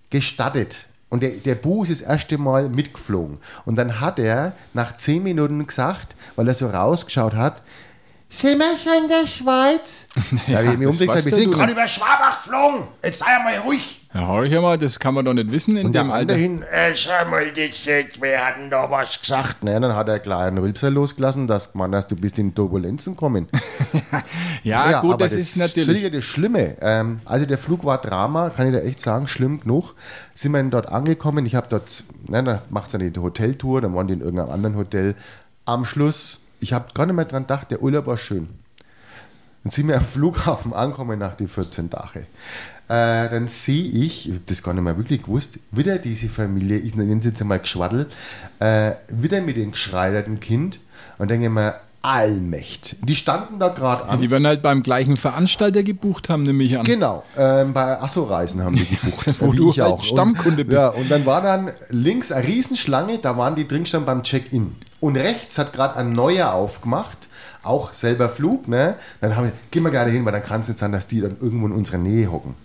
gestattet. 0.10 0.88
Und 1.10 1.24
der, 1.24 1.32
der 1.32 1.56
Bu 1.56 1.84
ist 1.84 1.92
das 1.92 2.02
erste 2.02 2.38
Mal 2.38 2.70
mitgeflogen. 2.70 3.38
Und 3.66 3.78
dann 3.78 4.00
hat 4.00 4.20
er 4.20 4.54
nach 4.74 4.98
zehn 4.98 5.24
Minuten 5.24 5.66
gesagt, 5.66 6.16
weil 6.36 6.48
er 6.48 6.54
so 6.54 6.68
rausgeschaut 6.68 7.34
hat, 7.34 7.64
sind 8.30 8.60
wir 8.60 8.78
schon 8.78 9.04
in 9.04 9.10
der 9.10 9.28
Schweiz? 9.28 10.08
ja, 10.48 10.64
wir, 10.64 10.80
wir 10.80 10.88
das 10.88 11.00
weißt 11.00 11.26
wir 11.26 11.32
ja 11.32 11.38
sind 11.38 11.52
gerade 11.52 11.72
über 11.72 11.88
Schwabach 11.88 12.44
geflogen. 12.44 12.88
Jetzt 13.04 13.20
sei 13.20 13.40
mal 13.44 13.58
ruhig. 13.58 13.96
Ja, 14.14 14.28
hör 14.28 14.44
ich 14.44 14.52
ja 14.52 14.60
mal, 14.62 14.78
das 14.78 14.98
kann 15.00 15.14
man 15.14 15.24
doch 15.26 15.34
nicht 15.34 15.52
wissen 15.52 15.78
in 15.78 15.88
und 15.88 15.94
der 15.94 16.04
dem 16.04 16.12
Alter. 16.12 16.34
hin. 16.36 16.64
Äh, 16.64 16.96
schau 16.96 17.12
mal, 17.30 17.46
das, 17.52 17.86
äh, 17.86 18.06
wir 18.20 18.44
hatten 18.44 18.70
da 18.70 18.90
was 18.90 19.20
gesagt. 19.22 19.64
Naja, 19.64 19.80
dann 19.80 19.96
hat 19.96 20.10
er 20.10 20.18
gleich 20.20 20.48
einen 20.48 20.58
Rülpser 20.58 20.90
losgelassen, 20.90 21.46
dass 21.46 21.76
man 21.76 21.92
dass 21.92 22.08
du 22.08 22.16
bist 22.16 22.40
in 22.40 22.54
Turbulenzen 22.56 23.16
kommen. 23.16 23.48
Ja, 24.64 25.02
gut, 25.02 25.14
aber 25.14 25.24
das, 25.24 25.34
ist 25.34 25.56
Das 25.60 25.70
natürlich. 25.76 26.04
ist 26.04 26.04
ja 26.04 26.10
das 26.10 26.24
Schlimme. 26.26 26.76
Ähm, 26.82 27.22
also 27.26 27.46
der 27.46 27.58
Flug 27.58 27.86
war 27.86 28.00
Drama, 28.00 28.50
kann 28.50 28.68
ich 28.68 28.74
da 28.74 28.80
echt 28.80 29.00
sagen, 29.00 29.28
schlimm 29.28 29.62
genug. 29.62 29.94
Sind 30.34 30.52
wir 30.52 30.58
dann 30.58 30.70
dort 30.72 30.90
angekommen, 30.90 31.46
ich 31.46 31.56
habe 31.56 31.68
dort, 31.70 32.04
ne, 32.28 32.44
da 32.44 32.62
macht 32.70 32.88
es 32.88 32.96
eine 32.96 33.12
Hoteltour, 33.16 33.82
dann 33.82 33.96
waren 33.96 34.08
die 34.08 34.14
in 34.16 34.22
irgendeinem 34.22 34.52
anderen 34.52 34.76
Hotel. 34.76 35.16
Am 35.66 35.86
Schluss, 35.86 36.42
ich 36.60 36.74
habe 36.74 36.94
gar 36.94 37.06
nicht 37.06 37.16
mehr 37.16 37.26
dran 37.26 37.44
gedacht, 37.44 37.72
der 37.72 37.82
Urlaub 37.82 38.08
war 38.08 38.18
schön. 38.18 38.50
Dann 39.64 39.72
sind 39.72 39.88
wir 39.88 39.98
am 39.98 40.06
Flughafen 40.06 40.74
angekommen 40.74 41.20
nach 41.20 41.36
den 41.36 41.48
14 41.48 41.90
Tagen. 41.90 42.28
Äh, 42.88 43.30
dann 43.30 43.48
sehe 43.48 43.84
ich, 43.84 44.28
ich 44.28 44.34
habe 44.34 44.44
das 44.46 44.64
gar 44.64 44.74
nicht 44.74 44.84
mehr 44.84 44.98
wirklich 44.98 45.22
gewusst, 45.22 45.60
wieder 45.72 46.00
diese 46.00 46.28
Familie, 46.28 46.78
ich 46.78 46.96
nenne 46.96 47.18
es 47.18 47.26
jetzt 47.26 47.42
einmal 47.42 47.60
Geschwaddel, 47.60 48.10
äh, 48.60 48.94
wieder 49.10 49.42
mit 49.42 49.58
dem 49.58 49.72
geschreiderten 49.72 50.40
Kind 50.40 50.80
und 51.18 51.30
denke 51.30 51.50
mir, 51.50 51.76
Allmächt. 52.02 52.96
Die 53.02 53.16
standen 53.16 53.60
da 53.60 53.68
gerade 53.68 54.08
an. 54.08 54.22
Die 54.22 54.32
werden 54.32 54.48
halt 54.48 54.62
beim 54.62 54.82
gleichen 54.82 55.18
Veranstalter 55.18 55.84
gebucht 55.84 56.30
haben, 56.30 56.44
nehme 56.44 56.64
ich 56.64 56.78
an. 56.78 56.86
Genau, 56.86 57.24
ähm, 57.38 57.74
bei 57.74 58.02
Asso-Reisen 58.02 58.64
haben 58.64 58.76
die 58.76 58.86
gebucht. 59.04 59.34
Wo 59.40 59.52
du 59.52 59.70
halt 59.72 59.80
auch. 59.82 60.04
Stammkunde 60.04 60.62
und, 60.62 60.70
bist. 60.70 60.80
Ja, 60.80 60.90
und 60.90 61.12
dann 61.12 61.26
war 61.26 61.42
dann 61.42 61.72
links 61.90 62.32
eine 62.32 62.48
Riesenschlange, 62.48 63.20
da 63.20 63.38
waren 63.38 63.56
die 63.56 63.68
drin 63.68 63.86
schon 63.86 64.06
beim 64.06 64.24
Check-in. 64.24 64.76
Und 65.02 65.18
rechts 65.18 65.58
hat 65.58 65.74
gerade 65.74 65.98
ein 65.98 66.14
neuer 66.14 66.54
aufgemacht, 66.54 67.28
auch 67.64 67.94
selber 67.94 68.30
Flug, 68.30 68.68
ne? 68.70 68.96
Dann 69.20 69.36
haben 69.36 69.46
wir, 69.46 69.54
gehen 69.72 69.84
wir 69.84 69.92
gerade 69.92 70.12
hin, 70.12 70.24
weil 70.24 70.32
dann 70.32 70.44
kann 70.44 70.62
es 70.62 70.70
nicht 70.70 70.80
sein, 70.80 70.94
dass 70.94 71.08
die 71.08 71.20
dann 71.20 71.38
irgendwo 71.42 71.68
in 71.68 71.74
unserer 71.74 71.98
Nähe 71.98 72.32
hocken. 72.32 72.56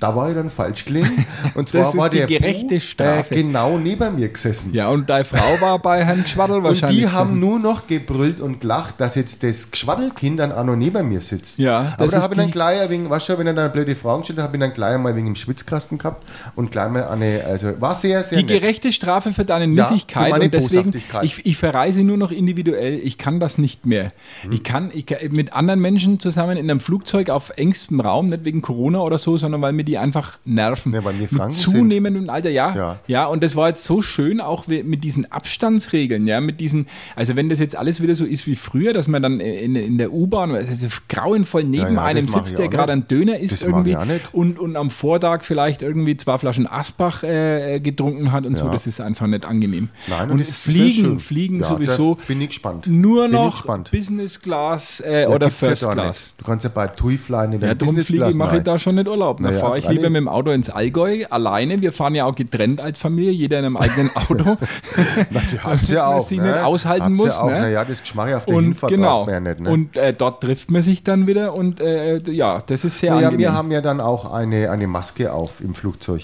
Da 0.00 0.14
war 0.16 0.28
ich 0.28 0.34
dann 0.34 0.50
falsch 0.50 0.84
gelegen. 0.84 1.24
Und 1.54 1.68
zwar 1.68 1.82
Das 1.82 1.94
ist 1.94 2.00
war 2.00 2.10
die 2.10 2.18
der 2.18 2.26
gerechte 2.26 2.74
Bu, 2.74 2.80
Strafe. 2.80 3.34
Äh, 3.34 3.42
genau 3.42 3.78
neben 3.78 4.16
mir 4.16 4.28
gesessen. 4.28 4.72
Ja, 4.74 4.88
und 4.88 5.08
deine 5.08 5.24
Frau 5.24 5.60
war 5.60 5.78
bei 5.78 6.04
Herrn 6.04 6.26
Schwaddel 6.26 6.56
Und 6.58 6.64
wahrscheinlich. 6.64 7.00
die 7.00 7.08
haben 7.08 7.38
nur 7.40 7.58
noch 7.58 7.86
gebrüllt 7.86 8.40
und 8.40 8.60
gelacht, 8.60 9.00
dass 9.00 9.14
jetzt 9.14 9.42
das 9.42 9.70
Geschwaddelkind 9.70 10.38
dann 10.40 10.52
auch 10.52 10.64
noch 10.64 10.76
neben 10.76 11.08
mir 11.08 11.20
sitzt. 11.20 11.58
Ja, 11.58 11.78
aber 11.78 12.04
das 12.04 12.10
da 12.10 12.18
ist 12.18 12.22
habe 12.24 12.34
ich 12.34 12.40
dann 12.40 12.50
gleich 12.50 12.80
ein 12.80 12.90
wenig, 12.90 13.10
weißt 13.10 13.28
du, 13.28 13.38
wenn 13.38 13.46
er 13.46 13.54
dann 13.54 13.72
blöde 13.72 13.94
Fragen 13.96 14.24
stellt, 14.24 14.38
habe 14.40 14.56
ich 14.56 14.60
dann 14.60 14.72
gleich 14.72 14.98
mal 14.98 15.14
wegen 15.16 15.26
im 15.28 15.34
Schwitzkasten 15.34 15.98
gehabt 15.98 16.24
und 16.56 16.70
gleich 16.70 16.90
mal 16.90 17.08
eine, 17.08 17.44
also 17.44 17.80
war 17.80 17.94
sehr, 17.94 18.22
sehr 18.22 18.38
die 18.38 18.44
nett. 18.44 18.60
gerechte 18.62 18.92
Strafe 18.92 19.32
für 19.32 19.44
deine 19.44 19.64
Ja, 19.72 19.82
Nissigkeit 19.90 20.24
für 20.26 20.30
meine 20.30 20.44
und 20.46 20.54
deswegen, 20.54 20.92
ich, 21.22 21.44
ich 21.46 21.56
verreise 21.56 22.02
nur 22.02 22.16
noch 22.16 22.30
individuell, 22.30 22.98
ich 23.02 23.18
kann 23.18 23.40
das 23.40 23.58
nicht 23.58 23.86
mehr. 23.86 24.08
Hm. 24.42 24.52
Ich, 24.52 24.62
kann, 24.64 24.90
ich 24.92 25.06
kann 25.06 25.18
mit 25.30 25.52
anderen 25.52 25.80
Menschen 25.80 26.20
zusammen 26.20 26.56
in 26.56 26.70
einem 26.70 26.80
Flugzeug 26.80 27.30
auf 27.30 27.50
engstem 27.56 28.00
Raum, 28.00 28.28
nicht 28.28 28.44
wegen 28.44 28.62
Corona 28.62 29.00
oder 29.00 29.18
so, 29.18 29.36
sondern 29.36 29.62
weil 29.62 29.72
mir 29.84 29.90
die 29.92 29.98
einfach 29.98 30.38
nerven. 30.44 30.92
Ja, 30.92 31.04
wir 31.18 31.28
mit 31.28 31.38
Franken 31.38 31.54
sind. 31.54 31.72
zunehmendem 31.72 32.30
Alter, 32.30 32.50
ja, 32.50 32.74
ja. 32.74 32.98
Ja. 33.06 33.26
und 33.26 33.42
das 33.42 33.54
war 33.56 33.68
jetzt 33.68 33.84
so 33.84 34.02
schön, 34.02 34.40
auch 34.40 34.66
mit 34.66 35.04
diesen 35.04 35.30
Abstandsregeln, 35.30 36.26
ja, 36.26 36.40
mit 36.40 36.60
diesen, 36.60 36.86
also 37.16 37.36
wenn 37.36 37.48
das 37.48 37.58
jetzt 37.58 37.76
alles 37.76 38.02
wieder 38.02 38.14
so 38.14 38.24
ist 38.24 38.46
wie 38.46 38.56
früher, 38.56 38.92
dass 38.92 39.08
man 39.08 39.22
dann 39.22 39.40
in, 39.40 39.76
in 39.76 39.98
der 39.98 40.12
U-Bahn, 40.12 40.52
also 40.54 40.86
grauenvoll 41.08 41.64
neben 41.64 41.82
Ja, 41.84 41.92
ja, 41.92 42.02
einem 42.02 42.28
sitzt, 42.28 42.50
ich 42.52 42.56
der 42.56 42.66
auch 42.66 42.70
gerade 42.70 42.92
einen 42.92 43.08
Döner 43.08 43.38
isst 43.38 43.54
Das 43.54 43.62
irgendwie 43.62 43.92
ich 43.92 44.34
und, 44.34 44.58
und 44.58 44.76
am 44.76 44.90
Vortag 44.90 45.42
vielleicht 45.44 45.82
irgendwie 45.82 46.16
zwei 46.16 46.38
Flaschen 46.38 46.66
Asbach 46.66 47.22
äh, 47.22 47.80
getrunken 47.80 48.32
hat 48.32 48.46
und 48.46 48.58
so, 48.58 48.66
Ja. 48.66 48.72
das 48.72 48.86
ist 48.86 49.00
einfach 49.00 49.26
nicht 49.26 49.44
angenehm. 49.44 49.88
Nein, 50.08 50.30
und 50.30 50.40
das 50.40 50.48
ist 50.48 50.60
Fliegen. 50.62 51.18
Fliegen 51.18 51.60
Ja, 51.60 51.66
sowieso 51.66 52.18
bin 52.28 52.40
ich 52.40 52.48
gespannt. 52.48 52.86
nur 52.86 53.26
ich 53.26 53.32
noch. 53.32 53.64
Business 53.90 54.40
Class 54.40 55.00
äh, 55.00 55.22
Ja, 55.22 55.28
oder 55.28 55.46
ja 55.46 55.50
First 55.50 55.88
Class. 55.90 56.34
Du 56.38 56.44
kannst 56.44 56.64
ja 56.64 56.70
bei 56.74 56.86
TUI 56.88 57.18
fliegen 57.18 57.52
in 57.54 57.60
der 57.60 57.70
Ja, 57.70 57.74
Business 57.74 58.06
fliege 58.06 58.22
Class. 58.24 58.36
mache 58.36 58.58
ich 58.58 58.62
da 58.62 58.78
schon 58.78 58.94
nicht 58.96 59.08
Urlaub. 59.08 59.38
Da 59.38 59.44
Naja, 59.50 59.60
fahre 59.82 59.92
ich 59.92 59.96
lieber 59.96 60.10
mit 60.10 60.20
dem 60.20 60.28
Auto 60.28 60.50
ins 60.50 60.70
Allgäu 60.70 61.24
alleine. 61.30 61.80
Wir 61.80 61.92
fahren 61.92 62.14
ja 62.14 62.24
auch 62.24 62.34
getrennt 62.34 62.80
als 62.80 62.98
Familie, 62.98 63.32
jeder 63.32 63.58
in 63.58 63.64
einem 63.64 63.76
eigenen 63.76 64.10
Auto. 64.16 64.56
Habt 65.62 65.88
ihr 65.90 66.06
auch. 66.06 66.20
sie 66.20 66.38
ne? 66.38 66.52
nicht 66.52 66.62
aushalten 66.62 67.04
Habt 67.04 67.14
muss, 67.14 67.38
Auch. 67.38 67.50
ne? 67.50 67.60
Naja, 67.60 67.84
das 67.84 68.00
Geschmack 68.00 68.34
auf 68.34 68.46
der 68.46 68.56
und 68.56 68.64
Hinfahrt 68.64 68.92
genau. 68.92 69.24
man 69.24 69.34
ja 69.34 69.40
nicht. 69.40 69.60
Ne? 69.60 69.70
Und 69.70 69.96
äh, 69.96 70.12
dort 70.12 70.42
trifft 70.42 70.70
man 70.70 70.82
sich 70.82 71.02
dann 71.04 71.26
wieder 71.26 71.54
und 71.54 71.80
äh, 71.80 72.18
ja, 72.30 72.60
das 72.66 72.84
ist 72.84 72.98
sehr 72.98 73.14
naja, 73.14 73.28
angenehm. 73.28 73.40
wir 73.40 73.52
haben 73.54 73.70
ja 73.70 73.80
dann 73.80 74.00
auch 74.00 74.32
eine, 74.32 74.70
eine 74.70 74.86
Maske 74.86 75.32
auf 75.32 75.60
im 75.60 75.74
Flugzeug. 75.74 76.22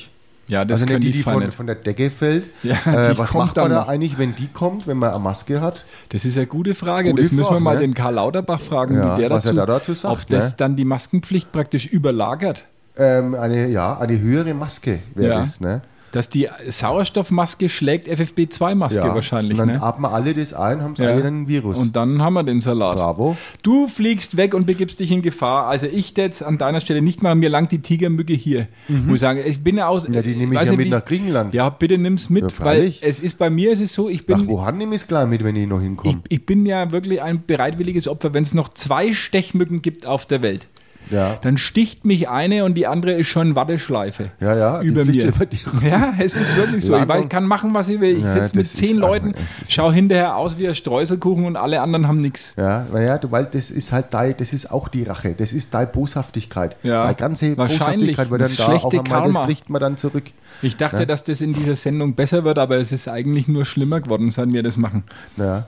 ja, 0.48 0.64
das 0.64 0.82
also 0.82 0.94
nicht 0.94 1.08
die, 1.08 1.12
die 1.12 1.22
von, 1.22 1.42
nicht. 1.44 1.54
von 1.54 1.66
der 1.66 1.76
Decke 1.76 2.10
fällt. 2.10 2.50
Ja, 2.62 2.74
äh, 2.86 3.16
was 3.16 3.34
macht 3.34 3.56
man 3.56 3.70
da 3.70 3.80
noch. 3.80 3.88
eigentlich, 3.88 4.18
wenn 4.18 4.34
die 4.34 4.48
kommt, 4.48 4.86
wenn 4.86 4.98
man 4.98 5.10
eine 5.10 5.18
Maske 5.18 5.60
hat? 5.60 5.84
Das 6.10 6.24
ist 6.24 6.36
eine 6.36 6.46
gute 6.46 6.74
Frage. 6.74 7.10
Gute 7.10 7.22
das 7.22 7.32
müssen 7.32 7.46
wir 7.46 7.52
Frage, 7.52 7.60
mal 7.62 7.74
ne? 7.74 7.80
den 7.80 7.94
Karl 7.94 8.14
Lauterbach 8.14 8.60
fragen, 8.60 8.96
Ja, 8.96 9.16
wie 9.16 9.20
der 9.22 9.30
was 9.30 9.44
dazu, 9.44 9.56
er 9.56 9.66
da 9.66 9.78
dazu 9.78 9.94
sagt, 9.94 10.12
ob 10.14 10.26
das 10.28 10.50
ne? 10.50 10.54
dann 10.58 10.76
die 10.76 10.84
Maskenpflicht 10.84 11.52
praktisch 11.52 11.86
überlagert. 11.86 12.66
Ähm, 13.00 13.34
eine, 13.34 13.68
ja, 13.68 13.98
eine 13.98 14.20
höhere 14.20 14.52
Maske 14.54 15.00
wäre 15.14 15.32
Ja. 15.32 15.40
das. 15.40 15.60
Ne? 15.60 15.80
Dass 16.12 16.28
die 16.28 16.48
Sauerstoffmaske 16.68 17.68
schlägt 17.68 18.08
FFP2-Maske 18.08 18.98
Ja. 18.98 19.14
wahrscheinlich. 19.14 19.52
Und 19.52 19.58
dann 19.58 19.76
Ne? 19.76 19.80
atmen 19.80 20.06
alle 20.10 20.34
das 20.34 20.52
ein, 20.52 20.82
haben 20.82 20.96
sie 20.96 21.04
Ja. 21.04 21.10
alle 21.10 21.24
einen 21.24 21.46
Virus. 21.46 21.78
Und 21.78 21.94
dann 21.94 22.20
haben 22.20 22.34
wir 22.34 22.42
den 22.42 22.60
Salat. 22.60 22.96
Bravo. 22.96 23.36
Du 23.62 23.86
fliegst 23.86 24.36
weg 24.36 24.54
und 24.54 24.66
begibst 24.66 24.98
dich 24.98 25.12
in 25.12 25.22
Gefahr. 25.22 25.68
Also 25.68 25.86
ich 25.86 26.16
jetzt 26.16 26.42
an 26.42 26.58
deiner 26.58 26.80
Stelle 26.80 27.00
nicht 27.00 27.22
mal, 27.22 27.36
mir 27.36 27.48
langt 27.48 27.70
die 27.70 27.78
Tigermücke 27.78 28.32
hier. 28.32 28.66
Muss 28.88 29.14
ich 29.14 29.20
sagen, 29.20 29.40
ich 29.46 29.62
bin 29.62 29.78
ja 29.78 29.86
aus. 29.86 30.08
Mhm. 30.08 30.14
Ja, 30.14 30.22
die 30.22 30.34
nehme 30.34 30.54
ich 30.54 30.60
ja 30.60 30.66
nicht, 30.70 30.78
mit 30.78 30.90
nach 30.90 31.04
Griechenland. 31.04 31.54
Ja, 31.54 31.70
bitte 31.70 31.96
nimm's 31.96 32.28
mit, 32.28 32.42
Ja, 32.42 32.64
weil 32.64 32.92
es 33.02 33.20
ist 33.20 33.38
bei 33.38 33.48
mir 33.48 33.70
ist 33.70 33.80
es 33.80 33.94
so, 33.94 34.08
ich 34.08 34.26
Nach 34.26 34.38
bin 34.38 34.48
Wuhan 34.48 34.78
nehme 34.78 34.96
ich 34.96 35.02
es 35.02 35.06
gleich 35.06 35.28
mit, 35.28 35.44
wenn 35.44 35.54
ich 35.54 35.68
noch 35.68 35.78
ich, 35.78 35.84
hinkomme. 35.84 36.22
ich 36.28 36.44
bin 36.44 36.66
ja 36.66 36.90
wirklich 36.90 37.22
ein 37.22 37.44
bereitwilliges 37.46 38.08
Opfer, 38.08 38.34
wenn 38.34 38.42
es 38.42 38.52
noch 38.52 38.70
zwei 38.70 39.12
Stechmücken 39.12 39.80
gibt 39.80 40.06
auf 40.06 40.26
der 40.26 40.42
Welt. 40.42 40.66
Ja. 41.10 41.36
Dann 41.42 41.58
sticht 41.58 42.04
mich 42.04 42.28
eine 42.28 42.64
und 42.64 42.74
die 42.74 42.86
andere 42.86 43.12
ist 43.12 43.26
schon 43.28 43.56
Watteschleife. 43.56 44.30
Ja, 44.40 44.56
ja, 44.56 44.80
Über 44.82 45.04
mir. 45.04 45.26
über 45.26 45.46
Ja, 45.86 46.12
es 46.18 46.36
ist 46.36 46.56
wirklich 46.56 46.84
so. 46.84 46.92
Ich 46.94 46.98
Landung. 47.00 47.16
weiß, 47.24 47.28
kann 47.28 47.44
machen, 47.44 47.74
was 47.74 47.88
ich 47.88 48.00
will. 48.00 48.18
Ich 48.18 48.24
Ja, 48.24 48.28
sitze 48.32 48.56
mit 48.56 48.66
zehn 48.68 48.96
Leuten, 48.96 49.34
schau 49.68 49.90
hinterher 49.92 50.36
aus 50.36 50.58
wie 50.58 50.68
ein 50.68 50.74
Streuselkuchen 50.74 51.44
und 51.44 51.56
alle 51.56 51.80
anderen 51.80 52.06
haben 52.08 52.18
nichts. 52.18 52.54
Ja, 52.56 52.86
naja, 52.92 53.18
weil 53.30 53.46
das 53.46 53.70
ist 53.70 53.92
halt 53.92 54.06
dein, 54.10 54.36
das 54.36 54.52
ist 54.52 54.70
auch 54.70 54.88
die 54.88 55.02
Rache, 55.04 55.34
das 55.34 55.52
ist 55.52 55.74
deine 55.74 55.86
Boshaftigkeit. 55.88 56.76
Ja, 56.82 57.02
deine 57.02 57.14
ganze 57.14 57.56
wahrscheinlich. 57.56 58.16
Boshaftigkeit 58.16 58.30
wird 58.30 58.40
dann 58.42 58.48
Das 58.48 58.56
da 58.56 58.64
schlechte 58.64 58.86
auch 58.86 58.92
einmal, 58.92 59.04
Karma. 59.22 59.38
das 59.40 59.46
kriegt 59.48 59.70
man 59.70 59.80
dann 59.80 59.96
zurück. 59.96 60.24
Ich 60.62 60.76
dachte, 60.76 61.06
dass 61.06 61.24
das 61.24 61.40
in 61.40 61.52
dieser 61.54 61.74
Sendung 61.76 62.14
besser 62.14 62.44
wird, 62.44 62.58
aber 62.58 62.76
es 62.76 62.92
ist 62.92 63.08
eigentlich 63.08 63.48
nur 63.48 63.64
schlimmer 63.64 64.00
geworden, 64.00 64.30
seit 64.30 64.52
wir 64.52 64.62
das 64.62 64.76
machen. 64.76 65.04
Ja. 65.36 65.66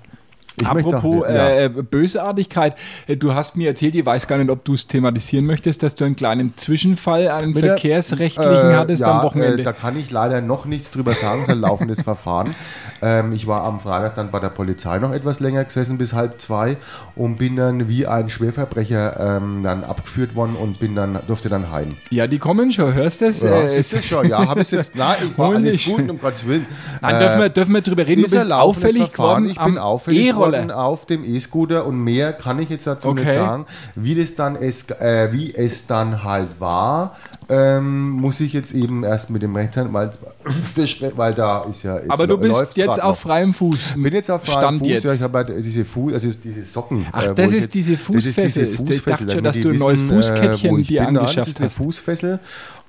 Ich 0.61 0.67
Apropos 0.67 1.25
auch- 1.25 1.29
ja. 1.29 1.51
äh, 1.65 1.69
Bösartigkeit, 1.69 2.77
äh, 3.07 3.17
du 3.17 3.35
hast 3.35 3.57
mir 3.57 3.69
erzählt, 3.69 3.95
ich 3.95 4.05
weiß 4.05 4.27
gar 4.27 4.37
nicht, 4.39 4.51
ob 4.51 4.65
du 4.65 4.75
es 4.75 4.87
thematisieren 4.87 5.47
möchtest, 5.47 5.83
dass 5.83 5.95
du 5.95 6.05
einen 6.05 6.15
kleinen 6.17 6.55
Zwischenfall, 6.57 7.29
einen 7.29 7.53
Mit 7.53 7.63
der- 7.63 7.71
verkehrsrechtlichen 7.71 8.71
äh, 8.71 8.75
hattest 8.75 9.01
ja, 9.03 9.11
am 9.19 9.23
Wochenende. 9.25 9.63
Äh, 9.63 9.65
da 9.65 9.73
kann 9.73 9.99
ich 9.99 10.11
leider 10.11 10.41
noch 10.41 10.67
nichts 10.67 10.91
drüber 10.91 11.13
sagen, 11.15 11.41
es 11.43 11.49
ist 11.49 11.55
ein 11.55 11.61
laufendes 11.61 12.03
Verfahren. 12.03 12.55
Ähm, 13.01 13.33
ich 13.33 13.47
war 13.47 13.65
am 13.65 13.81
Freitag 13.81 14.15
dann 14.17 14.31
bei 14.31 14.41
der 14.41 14.51
Polizei 14.51 14.99
noch 14.99 15.13
etwas 15.13 15.41
länger 15.41 15.65
gesessen, 15.65 15.97
bis 15.99 16.13
halb 16.13 16.41
zwei, 16.41 16.77
und 17.17 17.39
bin 17.39 17.57
dann 17.57 17.89
wie 17.89 18.07
ein 18.07 18.29
Schwerverbrecher 18.29 19.39
ähm, 19.39 19.63
dann 19.63 19.85
abgeführt 19.85 20.35
worden 20.35 20.57
und 20.57 20.79
bin 20.79 20.95
dann, 20.95 21.19
durfte 21.27 21.49
dann 21.49 21.71
heim. 21.73 21.97
ja, 22.11 22.27
die 22.27 22.39
kommen 22.39 22.71
schon, 22.73 22.93
hörst 22.95 23.21
du 23.23 23.27
es? 23.27 23.43
Ja, 23.43 23.51
Äh, 23.63 23.81
ist 23.81 24.05
schon. 24.05 24.29
Ja, 24.29 24.47
habe 24.47 24.61
ich 24.61 24.71
jetzt. 24.71 24.95
Nein, 24.97 25.17
ich 25.27 25.39
war 25.39 25.55
alles 25.55 25.63
nicht. 25.87 25.87
gut, 25.97 26.09
um 26.11 26.19
Gottes 26.21 26.47
Willen. 26.47 26.67
Nein, 27.01 27.15
Äh, 27.15 27.19
dürfen, 27.21 27.41
wir, 27.41 27.49
dürfen 27.49 27.75
wir 27.75 27.81
drüber 27.81 28.07
reden? 28.07 28.23
Du 28.23 28.31
bist 28.31 28.53
auffällig 28.53 29.03
Verfahren, 29.11 29.45
geworden 29.45 29.47
ich 29.47 29.55
bin 29.59 29.79
am 29.79 29.85
auffällig 29.85 30.21
E-Roller. 30.47 30.79
auf 30.79 31.07
dem 31.07 31.25
E-Scooter 31.25 31.87
und 31.87 31.99
mehr 32.03 32.33
kann 32.33 32.59
ich 32.59 32.69
jetzt 32.69 32.87
dazu 32.87 33.09
Okay. 33.09 33.25
nicht 33.25 33.35
sagen. 33.35 33.67
Wie 33.95 34.15
das 34.15 34.35
dann 34.35 34.57
es, 34.57 34.89
äh, 34.91 35.29
wie 35.33 35.55
es 35.55 35.87
dann 35.87 36.25
halt 36.25 36.49
war, 36.61 37.17
ähm, 37.49 38.11
muss 38.11 38.41
ich 38.41 38.53
jetzt 38.53 38.73
eben 38.73 39.05
erst 39.05 39.31
mit 39.31 39.43
dem 39.43 39.55
Rechtsanwalt 39.55 40.13
besprechen, 40.75 41.19
weil 41.19 41.35
da 41.35 41.63
ist 41.63 41.83
ja 41.83 41.99
jetzt 41.99 42.11
Aber 42.11 42.27
du 42.27 42.39
bist 42.39 42.77
jetzt 42.77 43.03
auf 43.03 43.17
noch. 43.25 43.31
freiem 43.31 43.53
Fuß. 43.53 43.95
bin 43.97 44.13
jetzt 44.15 44.31
auf 44.31 44.45
freiem 44.45 44.59
Stand 44.59 44.79
Fuß, 44.81 44.89
jetzt. 44.89 45.05
ja, 45.05 45.15
ich 45.15 45.23
habe 45.23 45.39
halt 45.39 45.53
diese 45.65 45.85
Fuß, 45.85 46.13
also 46.15 46.29
diese 46.43 46.65
Socken. 46.65 47.07
Ach, 47.13 47.29
äh, 47.29 47.35
das 47.35 47.51
ich 47.51 47.57
ist 47.59 47.63
jetzt- 47.65 47.75
diese 47.75 47.93
das 47.93 48.01
ist 48.01 48.37
diese 48.37 48.37
Fußfessel. 48.37 48.63
Ich 48.65 48.77
dachte 48.77 48.87
Fußfessel, 48.93 49.31
schon, 49.33 49.45
dass 49.45 49.61
du 49.61 49.69
ein 49.71 49.77
neues 49.79 50.01
wissen, 50.03 50.17
Fußkettchen 50.17 50.79
ich 50.79 50.87
dir 50.89 51.09
angeschafft 51.09 51.37
Das 51.39 51.49
ist 51.49 51.57
eine 51.59 51.67
hast. 51.69 51.77
Fußfessel 51.77 52.41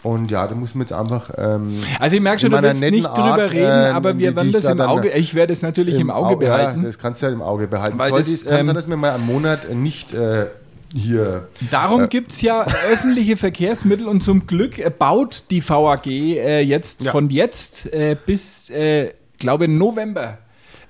und 0.04 0.30
ja, 0.32 0.46
da 0.48 0.54
muss 0.56 0.76
man 0.76 0.82
jetzt 0.82 0.94
einfach 0.94 1.32
ähm, 1.38 1.82
Also 2.00 2.16
ich 2.16 2.22
merke 2.22 2.40
schon, 2.40 2.52
du 2.52 2.62
willst 2.62 2.82
nicht 2.82 3.08
drüber 3.08 3.24
Art, 3.24 3.52
reden, 3.52 3.64
äh, 3.66 3.92
aber 3.94 4.20
wir 4.20 4.36
werden 4.36 4.48
ich 4.48 4.54
das 4.54 4.66
da 4.66 4.72
im 4.72 4.82
Auge, 4.82 5.10
ich 5.12 5.34
werde 5.34 5.54
es 5.54 5.62
natürlich 5.62 5.98
im, 6.00 6.10
Auge 6.12 6.36
Au- 6.36 6.40
behalten. 6.40 6.82
Ja, 6.82 6.88
das 6.88 7.00
kannst 7.00 7.22
du 7.22 7.26
ja 7.28 7.32
im 7.32 7.42
Auge 7.42 7.68
behalten. 7.68 7.98
Weil 7.98 8.10
Sollte 8.10 8.30
das, 8.30 8.40
es 8.42 8.46
kann 8.46 8.60
ähm, 8.60 8.66
sein, 8.66 8.76
dass 8.76 8.88
wir 8.90 8.98
mal 8.98 9.12
einen 9.12 9.26
Monat 9.26 9.74
nicht 9.74 10.14
äh, 10.14 10.48
hier. 10.94 11.48
Darum 11.72 12.10
gibt 12.10 12.34
es 12.34 12.42
ja 12.42 12.66
öffentliche 12.92 13.36
Verkehrsmittel 13.38 14.08
und 14.08 14.22
zum 14.22 14.46
Glück 14.46 14.78
äh, 14.78 14.90
baut 14.92 15.46
die 15.50 15.68
VAG 15.68 16.06
äh, 16.06 16.60
jetzt 16.62 17.02
Ja. 17.02 17.12
von 17.12 17.30
jetzt 17.30 17.92
äh, 17.94 18.16
bis, 18.26 18.70
äh, 18.70 19.14
glaube 19.40 19.68
November 19.68 20.38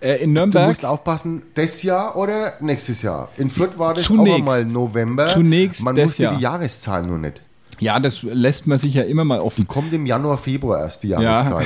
äh, 0.02 0.15
in 0.23 0.34
Du 0.34 0.41
Nürnberg. 0.41 0.67
musst 0.67 0.86
aufpassen, 0.86 1.43
das 1.56 1.84
Jahr 1.84 2.17
oder 2.17 2.54
nächstes 2.60 3.02
Jahr. 3.04 3.30
In 3.38 3.49
Fürth 3.49 3.78
war 3.78 3.93
das 3.93 4.04
Zunächst. 4.06 4.34
auch 4.34 4.38
einmal 4.39 4.65
November. 4.65 5.28
Zunächst 5.28 5.86
Man 5.86 5.95
wusste 5.95 6.23
Jahr. 6.23 6.36
die 6.36 6.41
Jahreszahl 6.41 7.04
nur 7.04 7.19
nicht. 7.19 7.41
Ja, 7.84 8.00
das 8.00 8.24
lässt 8.24 8.65
man 8.65 8.78
sich 8.78 8.93
ja 8.93 9.04
immer 9.04 9.24
mal 9.26 9.39
offen. 9.39 9.67
Kommt 9.67 9.91
im 9.93 10.06
Januar, 10.06 10.38
Februar 10.38 10.80
erst 10.80 11.04
die 11.04 11.10
Ja. 11.10 11.22
Jahreszahl. 11.22 11.65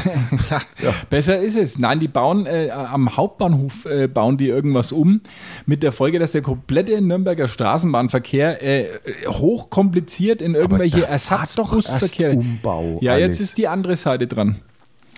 ja. 0.81 0.93
Besser 1.09 1.39
ist 1.39 1.55
es. 1.55 1.77
Nein, 1.77 1.99
die 1.99 2.07
bauen 2.07 2.45
äh, 2.45 2.69
am 2.71 3.15
Hauptbahnhof 3.15 3.85
äh, 3.85 4.07
bauen 4.07 4.37
die 4.37 4.47
irgendwas 4.47 4.91
um 4.91 5.21
mit 5.65 5.83
der 5.83 5.91
Folge, 5.91 6.19
dass 6.19 6.31
der 6.31 6.41
komplette 6.41 6.99
Nürnberger 7.01 7.47
Straßenbahnverkehr 7.47 8.63
äh, 8.63 8.85
hochkompliziert 9.27 10.41
in 10.41 10.55
irgendwelche 10.55 10.97
da 10.97 11.03
war 11.03 11.09
Ersatzbusverkehr. 11.09 12.29
doch 12.29 12.37
erst 12.37 12.47
Umbau 12.47 12.97
ja, 13.01 13.13
alles. 13.13 13.27
jetzt 13.27 13.39
ist 13.39 13.57
die 13.57 13.67
andere 13.67 13.95
Seite 13.97 14.27
dran. 14.27 14.59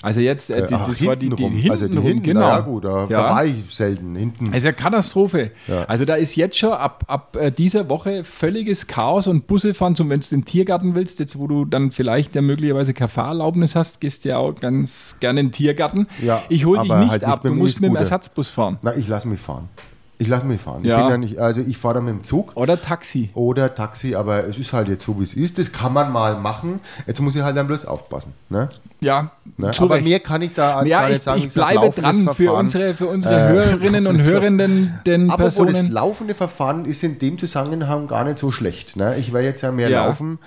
Also 0.01 0.21
jetzt 0.21 0.49
äh, 0.49 0.65
die, 0.65 0.73
Ach, 0.75 0.87
das 0.87 1.05
war 1.05 1.15
die, 1.15 1.29
die 1.29 1.35
hintenrum. 1.43 1.71
also 1.71 1.87
die 1.87 1.93
hintenrum, 1.93 2.07
hinten, 2.07 2.23
genau. 2.23 2.41
ja 2.47 2.59
gut, 2.61 2.85
da, 2.85 3.05
da 3.05 3.09
Ja. 3.09 3.29
war 3.29 3.45
ich 3.45 3.55
selten. 3.69 4.15
Hinten. 4.15 4.47
Es 4.51 4.59
ist 4.59 4.63
ja 4.63 4.71
Katastrophe. 4.71 5.51
Ja. 5.67 5.83
Also 5.83 6.05
da 6.05 6.15
ist 6.15 6.35
jetzt 6.35 6.57
schon 6.57 6.71
ab, 6.71 7.03
ab 7.07 7.35
äh, 7.35 7.51
dieser 7.51 7.89
Woche 7.89 8.23
völliges 8.23 8.87
Chaos 8.87 9.27
und 9.27 9.47
Busse 9.47 9.73
fahren, 9.73 9.95
zum 9.95 10.09
wenn 10.09 10.21
du 10.21 10.27
den 10.29 10.45
Tiergarten 10.45 10.95
willst, 10.95 11.19
jetzt 11.19 11.37
wo 11.37 11.47
du 11.47 11.65
dann 11.65 11.91
vielleicht 11.91 12.35
ja 12.35 12.41
möglicherweise 12.41 12.93
keine 12.93 13.09
Fahrerlaubnis 13.09 13.75
hast, 13.75 13.99
gehst 13.99 14.23
du 14.25 14.29
ja 14.29 14.37
auch 14.37 14.55
ganz 14.55 15.17
gerne 15.19 15.41
in 15.41 15.47
den 15.47 15.51
Tiergarten. 15.51 16.07
Ja, 16.23 16.41
ich 16.49 16.65
hole 16.65 16.81
dich 16.81 16.89
nicht 16.91 17.09
halt 17.11 17.21
nicht 17.21 17.31
ab, 17.31 17.41
du 17.41 17.49
mit 17.49 17.57
dem 17.57 17.59
musst 17.59 17.81
mit 17.81 17.89
dem. 17.89 17.95
Ersatzbus 17.97 18.49
fahren. 18.49 18.77
Na, 18.81 18.95
ich 18.95 19.07
lasse 19.07 19.27
mich 19.27 19.39
fahren. 19.41 19.67
Ich 20.21 20.27
lasse 20.27 20.45
mich 20.45 20.59
fahren. 20.59 20.83
Ja. 20.83 20.97
Ich 20.97 21.01
bin 21.03 21.09
ja 21.11 21.17
nicht, 21.17 21.39
also 21.39 21.61
ich 21.61 21.77
fahre 21.77 21.93
da 21.95 22.01
mit 22.01 22.13
dem 22.13 22.23
Zug. 22.23 22.51
Oder 22.55 22.81
Taxi. 22.81 23.29
Oder 23.35 23.73
Taxi, 23.73 24.15
aber 24.15 24.43
es 24.43 24.57
ist 24.57 24.73
halt 24.73 24.89
jetzt 24.89 25.05
so, 25.05 25.17
wie 25.17 25.23
es 25.23 25.33
ist. 25.33 25.57
Das 25.57 25.71
kann 25.71 25.93
man 25.93 26.11
mal 26.11 26.35
machen. 26.37 26.81
Jetzt 27.07 27.21
muss 27.21 27.37
ich 27.37 27.41
halt 27.41 27.55
dann 27.55 27.67
bloß 27.67 27.85
aufpassen. 27.85 28.33
Ne? 28.49 28.67
Ja, 28.99 29.31
Ne? 29.57 29.71
Aber 29.79 29.95
Recht. 29.95 30.03
mehr 30.05 30.19
kann 30.19 30.41
ich 30.41 30.53
da 30.53 30.75
als 30.79 30.89
ja, 30.89 31.01
gar 31.01 31.09
nicht 31.09 31.23
sagen. 31.23 31.39
ich 31.39 31.53
bleibe 31.53 31.89
dran 31.89 32.29
für 32.35 32.51
unsere, 32.51 32.93
für 32.93 33.07
unsere 33.07 33.33
Äh, 33.33 33.47
Hörerinnen 33.49 34.07
und. 34.07 34.21
Hörenden, 34.23 34.99
den 35.05 35.31
Aber 35.31 35.45
das 35.45 35.55
Personen. 35.55 35.89
laufende 35.91 36.35
Verfahren 36.35 36.83
ist 36.83 37.01
in 37.03 37.17
dem 37.17 37.37
Zusammenhang 37.37 38.07
gar 38.07 38.25
nicht 38.25 38.39
so 38.39 38.51
schlecht. 38.51 38.97
Ne? 38.97 39.15
Ich 39.17 39.31
werde 39.31 39.47
jetzt 39.47 39.61
ja 39.61 39.71
mehr 39.71 39.89
Ja. 39.89 40.05
laufen 40.05 40.37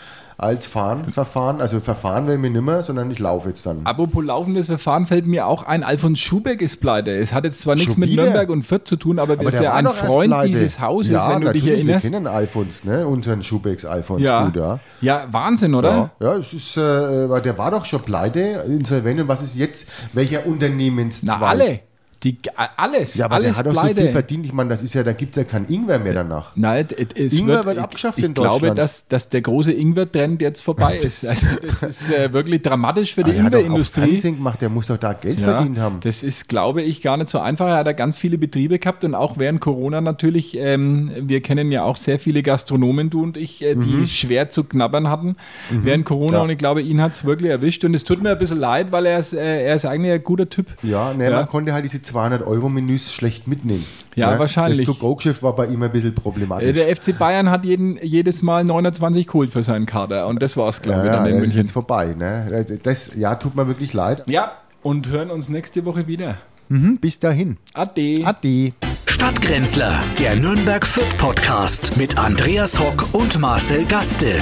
als 0.42 0.66
fahren, 0.66 1.10
Verfahren. 1.12 1.60
Also 1.60 1.80
Verfahren 1.80 2.26
will 2.26 2.38
mir 2.38 2.50
nimmer, 2.50 2.82
sondern 2.82 3.10
ich 3.10 3.18
laufe 3.18 3.48
jetzt 3.48 3.64
dann. 3.64 3.80
Apropos 3.84 4.24
laufendes 4.24 4.66
Verfahren 4.66 5.06
fällt 5.06 5.26
mir 5.26 5.46
auch 5.46 5.62
ein, 5.62 5.84
Alfons 5.84 6.18
Schubeck 6.20 6.60
ist 6.60 6.80
pleite. 6.80 7.16
Es 7.16 7.32
hat 7.32 7.44
jetzt 7.44 7.60
zwar 7.60 7.74
nichts 7.74 7.96
mit? 7.96 8.14
Nürnberg 8.14 8.50
und 8.50 8.64
Fürth 8.64 8.86
zu 8.86 8.96
tun, 8.96 9.18
aber, 9.18 9.34
Aber 9.34 9.42
sind 9.44 9.54
der 9.54 9.62
ja 9.62 9.74
ein 9.74 9.86
Freund 9.86 10.34
dieses 10.44 10.80
Hauses, 10.80 11.12
ja, 11.12 11.30
wenn 11.30 11.42
du 11.42 11.52
dich 11.52 11.66
erinnerst. 11.66 12.04
Wir 12.04 12.10
kennen 12.10 12.26
Alfons, 12.26 12.84
ne? 12.84 13.06
unseren 13.06 13.42
Schubecks 13.42 13.84
Alfons 13.84 14.20
Ja. 14.20 14.44
gut, 14.44 14.56
ja. 14.56 14.80
ja, 15.00 15.26
Wahnsinn, 15.30 15.74
oder? 15.74 16.10
Ja, 16.20 16.32
ja 16.32 16.36
es 16.38 16.52
ist, 16.52 16.76
äh, 16.76 17.30
weil 17.30 17.42
der 17.42 17.56
war 17.58 17.70
doch 17.70 17.84
schon 17.84 18.02
pleite, 18.02 18.64
insolvent. 18.66 19.20
Und 19.20 19.28
was 19.28 19.42
ist 19.42 19.56
jetzt? 19.56 19.88
Welcher 20.12 20.46
Unternehmenszweig? 20.46 21.38
Na, 21.40 21.46
alle. 21.46 21.80
Die, 22.22 22.38
alles. 22.76 23.14
Ja, 23.16 23.24
aber 23.24 23.34
alles 23.36 23.48
der 23.48 23.56
hat 23.58 23.66
doch 23.66 23.74
so 23.74 23.80
pleite. 23.80 24.02
viel 24.02 24.12
verdient. 24.12 24.46
Ich 24.46 24.52
meine, 24.52 24.70
das 24.70 24.82
ist 24.82 24.94
ja, 24.94 25.02
da 25.02 25.12
gibt 25.12 25.36
es 25.36 25.42
ja 25.42 25.44
kein 25.44 25.66
Ingwer 25.68 25.98
mehr 25.98 26.14
danach. 26.14 26.52
Nein, 26.54 26.86
es- 27.16 27.32
Ingwer 27.32 27.64
wird 27.64 27.76
ich- 27.78 27.82
abgeschafft 27.82 28.18
ich 28.18 28.24
in 28.24 28.34
glaube, 28.34 28.50
Deutschland. 28.68 28.78
dass, 28.78 29.08
dass 29.08 29.28
der 29.28 29.40
große 29.42 29.72
Ingwer-Trend 29.72 30.40
jetzt 30.40 30.60
vorbei 30.62 30.98
ist. 30.98 31.26
Also 31.32 31.46
das 31.62 31.82
ist 31.82 32.10
äh, 32.12 32.32
wirklich 32.32 32.62
dramatisch 32.62 33.14
für 33.14 33.24
die 33.24 33.32
der 33.32 33.40
auch 33.42 33.46
Ingwer-Industrie. 33.46 34.20
Gemacht, 34.20 34.60
der 34.60 34.68
muss 34.68 34.86
doch 34.86 34.98
da 34.98 35.14
Geld 35.14 35.40
Ja, 35.40 35.46
verdient 35.56 35.78
haben. 35.78 35.98
Das 36.00 36.22
ist, 36.22 36.48
glaube 36.48 36.82
ich, 36.82 37.02
gar 37.02 37.16
nicht 37.16 37.28
so 37.28 37.38
einfach. 37.40 37.66
Er 37.66 37.76
hat 37.78 37.86
da 37.86 37.92
ganz 37.92 38.16
viele 38.16 38.38
Betriebe 38.38 38.78
gehabt 38.78 39.04
und 39.04 39.14
auch 39.14 39.38
während 39.38 39.60
Corona 39.60 40.00
natürlich. 40.00 40.56
Ähm, 40.56 41.10
wir 41.18 41.40
kennen 41.40 41.72
ja 41.72 41.82
auch 41.82 41.96
sehr 41.96 42.18
viele 42.18 42.42
Gastronomen, 42.42 43.10
du 43.10 43.22
und 43.22 43.36
ich, 43.36 43.62
äh, 43.64 43.74
die 43.74 44.06
schwer 44.06 44.48
zu 44.50 44.64
knabbern 44.64 45.08
hatten 45.08 45.36
während 45.70 46.04
Corona 46.04 46.22
Mhm. 46.28 46.34
Ja. 46.34 46.40
und 46.42 46.50
ich 46.50 46.58
glaube, 46.58 46.82
ihn 46.82 47.00
hat 47.02 47.14
es 47.14 47.24
wirklich 47.24 47.50
erwischt 47.50 47.84
und 47.84 47.94
es 47.94 48.04
tut 48.04 48.22
mir 48.22 48.30
ein 48.30 48.38
bisschen 48.38 48.58
leid, 48.60 48.92
weil 48.92 49.06
er 49.06 49.18
ist, 49.18 49.32
äh, 49.34 49.64
er 49.66 49.74
ist 49.74 49.84
eigentlich 49.86 50.12
ein 50.12 50.22
guter 50.22 50.48
Typ. 50.48 50.66
Ja, 50.82 51.12
ne, 51.14 51.24
Ja. 51.30 51.36
man 51.36 51.46
konnte 51.48 51.72
halt 51.72 51.84
diese 51.84 52.02
200-Euro-Menüs 52.12 53.12
schlecht 53.12 53.46
mitnehmen. 53.46 53.84
Ja, 54.14 54.32
ne? 54.32 54.38
wahrscheinlich. 54.38 54.86
Das 54.86 54.96
To-Go-Geschäft 54.96 55.42
war 55.42 55.54
bei 55.56 55.66
ihm 55.66 55.82
ein 55.82 55.90
bisschen 55.92 56.10
Äh, 56.10 56.20
problematisch. 56.20 56.72
Der 56.74 56.94
FC 56.94 57.18
Bayern 57.18 57.50
hat 57.50 57.64
jeden, 57.64 57.98
jedes 58.02 58.42
Mal 58.42 58.64
29 58.64 59.26
geholt 59.26 59.50
für 59.52 59.62
seinen 59.62 59.86
Kader 59.86 60.26
und 60.26 60.42
das 60.42 60.56
war 60.56 60.68
es, 60.68 60.82
glaube 60.82 61.00
ja, 61.00 61.04
ich, 61.04 61.10
ja, 61.12 61.16
dann 61.16 61.26
in 61.26 61.32
das 61.32 61.34
ist 61.36 61.40
München. 61.46 61.58
jetzt 61.60 61.72
vorbei. 61.72 62.14
Ne? 62.16 62.66
Das, 62.82 63.14
ja, 63.16 63.34
tut 63.36 63.56
mir 63.56 63.66
wirklich 63.66 63.92
leid. 63.92 64.22
Ja, 64.26 64.52
und 64.82 65.08
hören 65.08 65.30
uns 65.30 65.48
nächste 65.48 65.84
Woche 65.84 66.06
wieder. 66.06 66.36
Bis 66.68 67.18
dahin. 67.18 67.58
Ade. 67.74 68.22
Ade. 68.24 68.72
Stadtgrenzler, 69.06 70.00
der 70.18 70.36
Nürnberg 70.36 70.86
Fürth 70.86 71.16
Podcast 71.18 71.96
mit 71.98 72.16
Andreas 72.18 72.78
Hock 72.78 73.06
und 73.12 73.38
Marcel 73.38 73.84
Gaste. 73.84 74.40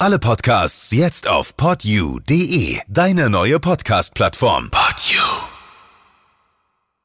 Alle 0.00 0.18
Podcasts 0.18 0.90
jetzt 0.92 1.28
auf 1.28 1.56
podyou.de, 1.56 2.78
deine 2.88 3.30
neue 3.30 3.60
Podcast-Plattform. 3.60 4.70